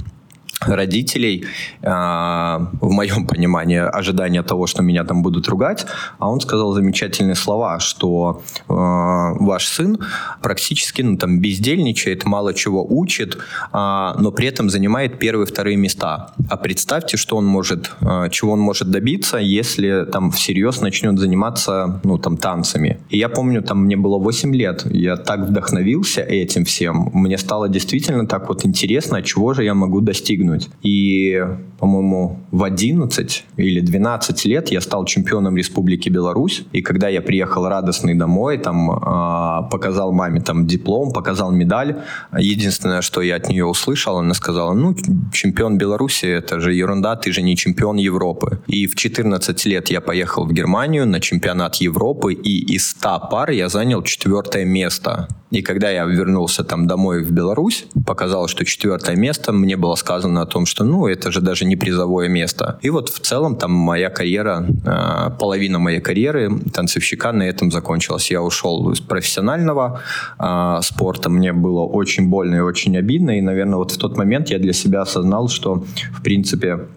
родителей, 0.67 1.45
э, 1.82 1.88
в 1.88 2.91
моем 2.91 3.26
понимании, 3.26 3.80
ожидания 3.80 4.43
того, 4.43 4.67
что 4.67 4.84
меня 4.84 5.04
там 5.04 5.24
будут 5.24 5.47
ругать, 5.47 5.86
а 6.19 6.30
он 6.30 6.39
сказал 6.39 6.74
замечательные 6.74 7.36
слова, 7.36 7.80
что 7.80 8.41
э, 8.69 8.74
ваш 8.74 9.65
сын 9.67 9.97
практически 10.41 11.02
ну, 11.02 11.17
там, 11.17 11.39
бездельничает, 11.39 12.26
мало 12.26 12.54
чего 12.54 12.86
учит, 12.88 13.36
э, 13.36 13.38
но 13.74 14.32
при 14.32 14.47
этом 14.47 14.69
занимает 14.69 15.19
первые, 15.19 15.45
вторые 15.45 15.78
места. 15.78 16.32
А 16.50 16.58
представьте, 16.58 17.17
что 17.17 17.38
он 17.38 17.45
может, 17.45 17.91
чего 18.32 18.54
он 18.54 18.60
может 18.60 18.91
добиться, 18.91 19.38
если 19.38 20.06
там 20.12 20.32
всерьез 20.32 20.82
начнет 20.82 21.17
заниматься 21.19 22.00
ну, 22.04 22.17
там, 22.17 22.38
танцами. 22.38 23.00
И 23.10 23.17
я 23.17 23.30
помню, 23.30 23.62
там 23.62 23.86
мне 23.86 23.97
было 23.97 24.19
8 24.19 24.56
лет, 24.56 24.86
я 24.86 25.17
так 25.17 25.39
вдохновился 25.39 26.21
этим 26.21 26.65
всем, 26.65 27.10
мне 27.13 27.38
стало 27.38 27.69
действительно 27.69 28.28
так 28.28 28.47
вот 28.47 28.65
интересно, 28.65 29.17
а 29.17 29.21
чего 29.21 29.54
же 29.54 29.63
я 29.63 29.74
могу 29.74 30.02
достигнуть 30.02 30.51
достигнуть. 30.52 30.70
И, 30.84 31.44
по-моему, 31.80 32.40
в 32.52 32.64
11 32.64 33.46
или 33.58 33.82
12 33.82 34.46
лет 34.46 34.72
я 34.72 34.82
стал 34.82 35.06
чемпионом 35.06 35.58
Республики 35.58 36.10
Беларусь. 36.10 36.64
И 36.74 36.82
когда 36.82 37.10
я 37.10 37.22
приехал 37.22 37.68
радостный 37.68 38.16
домой, 38.16 38.58
там 38.58 38.92
э, 38.92 39.70
показал 39.70 40.12
маме 40.12 40.42
там 40.42 40.68
диплом, 40.68 41.12
показал 41.12 41.52
медаль. 41.52 41.96
Единственное, 42.38 43.02
что 43.02 43.22
я 43.22 43.36
от 43.36 43.50
нее 43.50 43.66
услышал, 43.66 44.18
она 44.18 44.34
сказала, 44.34 44.74
ну, 44.74 44.96
чемпион 45.34 45.78
Беларуси, 45.78 46.26
это 46.26 46.60
же 46.60 46.74
ерунда, 46.74 47.16
ты 47.16 47.32
же 47.32 47.42
не 47.42 47.56
чемпион 47.56 47.98
Европы. 47.98 48.60
И 48.68 48.88
в 48.88 48.96
14 48.96 49.66
лет 49.66 49.92
я 49.92 50.02
поехал 50.02 50.46
в 50.46 50.54
Германию 50.54 51.06
на 51.08 51.20
чемпионат 51.20 51.76
Европы, 51.76 52.34
и 52.34 52.76
из 52.76 52.90
100 52.90 53.28
пар 53.32 53.52
я 53.52 53.70
занял 53.70 54.04
четвертое 54.04 54.66
место. 54.66 55.28
И 55.52 55.62
когда 55.62 55.90
я 55.90 56.06
вернулся 56.06 56.64
там 56.64 56.88
домой 56.88 57.24
в 57.24 57.32
Беларусь, 57.32 57.86
показалось, 58.06 58.52
что 58.52 58.66
четвертое 58.66 59.16
место, 59.18 59.52
мне 59.52 59.76
было 59.76 59.96
сказано 59.96 60.42
о 60.42 60.46
том, 60.46 60.66
что 60.66 60.84
ну 60.84 61.08
это 61.08 61.32
же 61.32 61.42
даже 61.42 61.66
не 61.66 61.76
призовое 61.76 62.30
место. 62.30 62.80
И 62.82 62.90
вот 62.90 63.10
в 63.10 63.20
целом 63.20 63.58
там 63.58 63.72
моя 63.72 64.10
карьера, 64.10 64.66
а, 64.86 65.30
половина 65.30 65.78
моей 65.80 66.00
карьеры 66.00 66.58
танцевщика 66.74 67.34
на 67.34 67.44
этом 67.44 67.70
закончилась. 67.72 68.32
Я 68.32 68.42
ушел 68.42 68.92
из 68.92 69.02
профессионального 69.02 70.02
э, 70.40 70.80
спорта, 70.84 71.30
мне 71.30 71.54
было 71.54 71.82
очень 71.82 72.30
больно 72.30 72.56
и 72.56 72.60
очень 72.60 72.98
обидно, 72.98 73.38
и, 73.38 73.42
наверное, 73.42 73.78
вот 73.78 73.92
в 73.92 73.98
тот 73.98 74.18
момент 74.18 74.50
я 74.50 74.60
для 74.60 74.74
себя 74.74 75.02
осознал, 75.02 75.50
что 75.50 75.84
в 76.14 76.22
принципе 76.24 76.88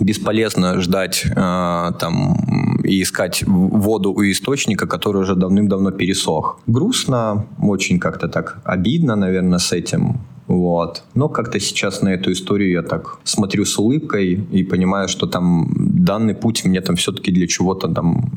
бесполезно 0.00 0.80
ждать 0.80 1.24
э, 1.24 1.92
там 1.98 2.67
и 2.88 3.02
искать 3.02 3.44
воду 3.46 4.12
у 4.12 4.22
источника, 4.22 4.86
который 4.86 5.22
уже 5.22 5.34
давным-давно 5.34 5.90
пересох. 5.90 6.60
Грустно, 6.66 7.46
очень 7.62 7.98
как-то 7.98 8.28
так 8.28 8.60
обидно, 8.64 9.16
наверное, 9.16 9.58
с 9.58 9.72
этим. 9.72 10.18
Вот. 10.46 11.02
Но 11.14 11.28
как-то 11.28 11.60
сейчас 11.60 12.02
на 12.02 12.08
эту 12.08 12.32
историю 12.32 12.70
я 12.70 12.82
так 12.82 13.18
смотрю 13.24 13.64
с 13.64 13.78
улыбкой 13.78 14.40
и 14.52 14.64
понимаю, 14.64 15.08
что 15.08 15.26
там 15.26 15.68
данный 15.76 16.34
путь 16.34 16.64
мне 16.64 16.80
там 16.80 16.96
все-таки 16.96 17.32
для 17.32 17.46
чего-то 17.46 17.88
там 17.88 18.30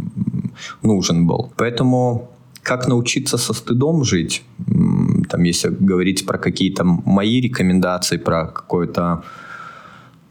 нужен 0.84 1.28
был. 1.28 1.52
Поэтому 1.56 2.30
как 2.64 2.88
научиться 2.88 3.38
со 3.38 3.54
стыдом 3.54 4.04
жить, 4.04 4.44
там, 5.30 5.44
если 5.44 5.70
говорить 5.70 6.26
про 6.26 6.38
какие-то 6.38 6.84
мои 6.84 7.42
рекомендации, 7.42 8.18
про 8.18 8.46
какое-то 8.48 9.24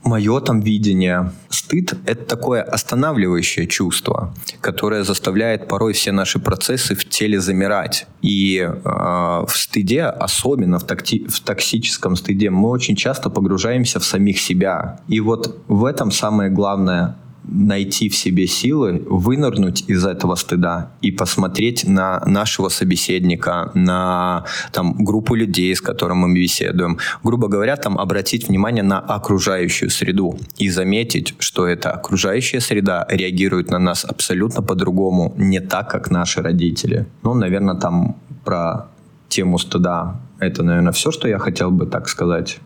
мое 0.02 0.40
там 0.40 0.60
видение. 0.60 1.32
Стыд— 1.48 1.94
это 2.06 2.24
такое 2.24 2.62
останавливающее 2.62 3.66
чувство, 3.66 4.34
которое 4.60 5.04
заставляет 5.04 5.68
порой 5.68 5.92
все 5.92 6.12
наши 6.12 6.38
процессы 6.38 6.94
в 6.94 7.08
теле 7.08 7.40
замирать. 7.40 8.06
И 8.22 8.58
э, 8.58 8.78
в 8.84 9.52
стыде, 9.54 10.04
особенно 10.04 10.78
в, 10.78 10.84
такти, 10.84 11.26
в 11.28 11.40
токсическом 11.40 12.16
стыде, 12.16 12.50
мы 12.50 12.68
очень 12.68 12.96
часто 12.96 13.30
погружаемся 13.30 14.00
в 14.00 14.04
самих 14.04 14.40
себя. 14.40 15.00
И 15.08 15.20
вот 15.20 15.58
в 15.68 15.84
этом 15.84 16.10
самое 16.10 16.50
главное 16.50 17.16
найти 17.50 18.08
в 18.08 18.16
себе 18.16 18.46
силы, 18.46 19.02
вынырнуть 19.06 19.84
из 19.88 20.04
этого 20.06 20.34
стыда 20.34 20.92
и 21.00 21.10
посмотреть 21.10 21.86
на 21.86 22.22
нашего 22.26 22.68
собеседника, 22.68 23.70
на 23.74 24.44
там, 24.72 25.04
группу 25.04 25.34
людей, 25.34 25.74
с 25.74 25.80
которыми 25.80 26.20
мы 26.20 26.34
беседуем. 26.34 26.98
Грубо 27.22 27.48
говоря, 27.48 27.76
там 27.76 27.98
обратить 27.98 28.48
внимание 28.48 28.82
на 28.82 28.98
окружающую 28.98 29.90
среду 29.90 30.38
и 30.58 30.68
заметить, 30.70 31.34
что 31.38 31.66
эта 31.66 31.90
окружающая 31.90 32.60
среда 32.60 33.06
реагирует 33.08 33.70
на 33.70 33.78
нас 33.78 34.04
абсолютно 34.04 34.62
по-другому, 34.62 35.34
не 35.36 35.60
так, 35.60 35.90
как 35.90 36.10
наши 36.10 36.42
родители. 36.42 37.06
Ну, 37.22 37.34
наверное, 37.34 37.74
там 37.74 38.16
про 38.44 38.88
тему 39.28 39.58
стыда 39.58 40.20
это, 40.40 40.62
наверное, 40.62 40.92
все, 40.92 41.10
что 41.10 41.28
я 41.28 41.38
хотел 41.38 41.70
бы 41.70 41.86
так 41.86 42.08
сказать. 42.08 42.58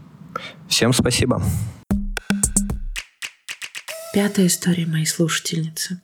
Всем 0.68 0.92
спасибо. 0.92 1.42
Пятая 4.14 4.46
история 4.46 4.86
моей 4.86 5.06
слушательницы. 5.06 6.00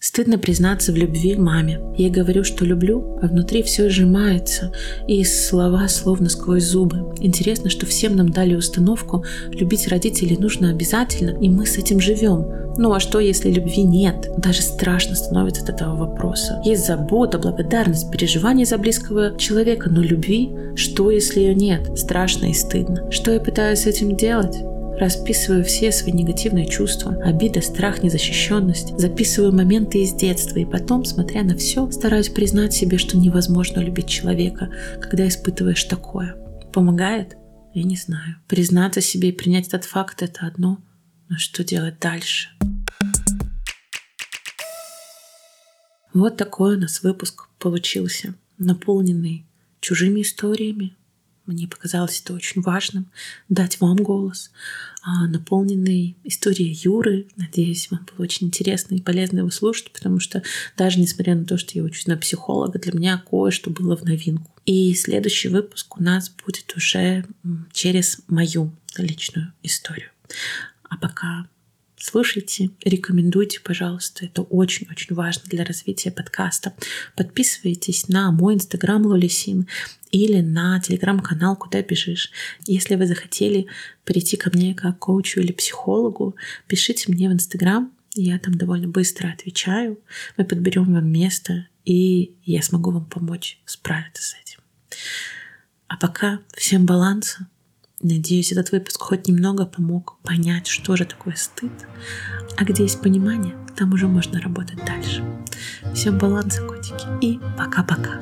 Стыдно 0.00 0.36
признаться 0.36 0.90
в 0.90 0.96
любви 0.96 1.36
маме. 1.36 1.80
Я 1.96 2.10
говорю, 2.10 2.42
что 2.42 2.64
люблю, 2.64 3.20
а 3.22 3.28
внутри 3.28 3.62
все 3.62 3.88
сжимается, 3.88 4.72
и 5.06 5.22
слова 5.22 5.86
словно 5.86 6.28
сквозь 6.28 6.64
зубы. 6.64 7.14
Интересно, 7.20 7.70
что 7.70 7.86
всем 7.86 8.16
нам 8.16 8.30
дали 8.30 8.56
установку, 8.56 9.24
любить 9.52 9.86
родителей 9.86 10.38
нужно 10.38 10.70
обязательно, 10.70 11.40
и 11.40 11.48
мы 11.48 11.66
с 11.66 11.78
этим 11.78 12.00
живем. 12.00 12.46
Ну 12.76 12.92
а 12.92 12.98
что, 12.98 13.20
если 13.20 13.52
любви 13.52 13.84
нет? 13.84 14.28
Даже 14.38 14.62
страшно 14.62 15.14
становится 15.14 15.62
от 15.62 15.68
этого 15.70 15.94
вопроса. 15.94 16.60
Есть 16.64 16.84
забота, 16.84 17.38
благодарность, 17.38 18.10
переживание 18.10 18.66
за 18.66 18.76
близкого 18.76 19.38
человека, 19.38 19.88
но 19.88 20.02
любви, 20.02 20.50
что 20.74 21.12
если 21.12 21.38
ее 21.38 21.54
нет? 21.54 21.96
Страшно 21.96 22.46
и 22.46 22.54
стыдно. 22.54 23.08
Что 23.12 23.30
я 23.30 23.38
пытаюсь 23.38 23.82
с 23.82 23.86
этим 23.86 24.16
делать? 24.16 24.56
Расписываю 25.00 25.64
все 25.64 25.92
свои 25.92 26.12
негативные 26.12 26.68
чувства, 26.68 27.14
обида, 27.24 27.62
страх, 27.62 28.02
незащищенность. 28.02 28.98
Записываю 28.98 29.50
моменты 29.50 30.02
из 30.02 30.12
детства 30.12 30.58
и 30.58 30.66
потом, 30.66 31.06
смотря 31.06 31.42
на 31.42 31.56
все, 31.56 31.90
стараюсь 31.90 32.28
признать 32.28 32.74
себе, 32.74 32.98
что 32.98 33.16
невозможно 33.16 33.80
любить 33.80 34.08
человека, 34.08 34.70
когда 35.00 35.26
испытываешь 35.26 35.84
такое. 35.84 36.36
Помогает? 36.74 37.38
Я 37.72 37.84
не 37.84 37.96
знаю. 37.96 38.36
Признаться 38.46 39.00
себе 39.00 39.30
и 39.30 39.32
принять 39.32 39.68
этот 39.68 39.86
факт– 39.86 40.20
это 40.22 40.46
одно. 40.46 40.82
Но 41.30 41.38
что 41.38 41.64
делать 41.64 41.98
дальше? 41.98 42.50
Вот 46.12 46.36
такой 46.36 46.76
у 46.76 46.78
нас 46.78 47.02
выпуск 47.02 47.48
получился, 47.58 48.34
наполненный 48.58 49.46
чужими 49.80 50.20
историями, 50.20 50.94
мне 51.46 51.66
показалось 51.66 52.20
это 52.20 52.34
очень 52.34 52.62
важным 52.62 53.10
дать 53.48 53.80
вам 53.80 53.96
голос, 53.96 54.50
а, 55.02 55.26
наполненный 55.26 56.16
историей 56.24 56.78
Юры. 56.82 57.26
Надеюсь, 57.36 57.90
вам 57.90 58.06
было 58.06 58.24
очень 58.24 58.48
интересно 58.48 58.94
и 58.94 59.00
полезно 59.00 59.38
его 59.38 59.50
слушать, 59.50 59.92
потому 59.92 60.20
что 60.20 60.42
даже 60.76 61.00
несмотря 61.00 61.34
на 61.34 61.44
то, 61.44 61.58
что 61.58 61.72
я 61.74 61.82
учусь 61.82 62.06
на 62.06 62.16
психолога, 62.16 62.78
для 62.78 62.92
меня 62.92 63.22
кое-что 63.28 63.70
было 63.70 63.96
в 63.96 64.04
новинку. 64.04 64.50
И 64.66 64.94
следующий 64.94 65.48
выпуск 65.48 65.96
у 65.96 66.02
нас 66.02 66.30
будет 66.44 66.72
уже 66.76 67.24
через 67.72 68.18
мою 68.28 68.72
личную 68.96 69.52
историю. 69.62 70.10
А 70.88 70.96
пока 70.96 71.46
Слушайте, 72.02 72.70
рекомендуйте, 72.82 73.60
пожалуйста. 73.60 74.24
Это 74.24 74.40
очень-очень 74.40 75.14
важно 75.14 75.42
для 75.44 75.66
развития 75.66 76.10
подкаста. 76.10 76.72
Подписывайтесь 77.14 78.08
на 78.08 78.32
мой 78.32 78.54
инстаграм 78.54 79.04
Лолисин 79.04 79.68
или 80.10 80.40
на 80.40 80.80
телеграм-канал 80.80 81.56
«Куда 81.56 81.82
бежишь». 81.82 82.30
Если 82.66 82.94
вы 82.94 83.06
захотели 83.06 83.66
прийти 84.06 84.38
ко 84.38 84.48
мне 84.48 84.74
как 84.74 84.98
коучу 84.98 85.40
или 85.40 85.52
психологу, 85.52 86.36
пишите 86.68 87.12
мне 87.12 87.28
в 87.28 87.34
инстаграм, 87.34 87.92
я 88.14 88.38
там 88.38 88.54
довольно 88.54 88.88
быстро 88.88 89.28
отвечаю. 89.28 90.00
Мы 90.38 90.46
подберем 90.46 90.94
вам 90.94 91.06
место, 91.06 91.68
и 91.84 92.34
я 92.46 92.62
смогу 92.62 92.92
вам 92.92 93.04
помочь 93.04 93.60
справиться 93.66 94.22
с 94.22 94.34
этим. 94.42 94.60
А 95.86 95.98
пока 95.98 96.40
всем 96.56 96.86
баланса, 96.86 97.46
Надеюсь, 98.02 98.52
этот 98.52 98.72
выпуск 98.72 99.02
хоть 99.02 99.28
немного 99.28 99.66
помог 99.66 100.16
понять, 100.22 100.66
что 100.66 100.96
же 100.96 101.04
такое 101.04 101.34
стыд. 101.36 101.72
А 102.56 102.64
где 102.64 102.84
есть 102.84 103.02
понимание, 103.02 103.54
там 103.76 103.92
уже 103.92 104.08
можно 104.08 104.40
работать 104.40 104.82
дальше. 104.86 105.22
Всем 105.94 106.18
баланса, 106.18 106.62
котики. 106.62 107.06
И 107.20 107.38
пока-пока. 107.58 108.20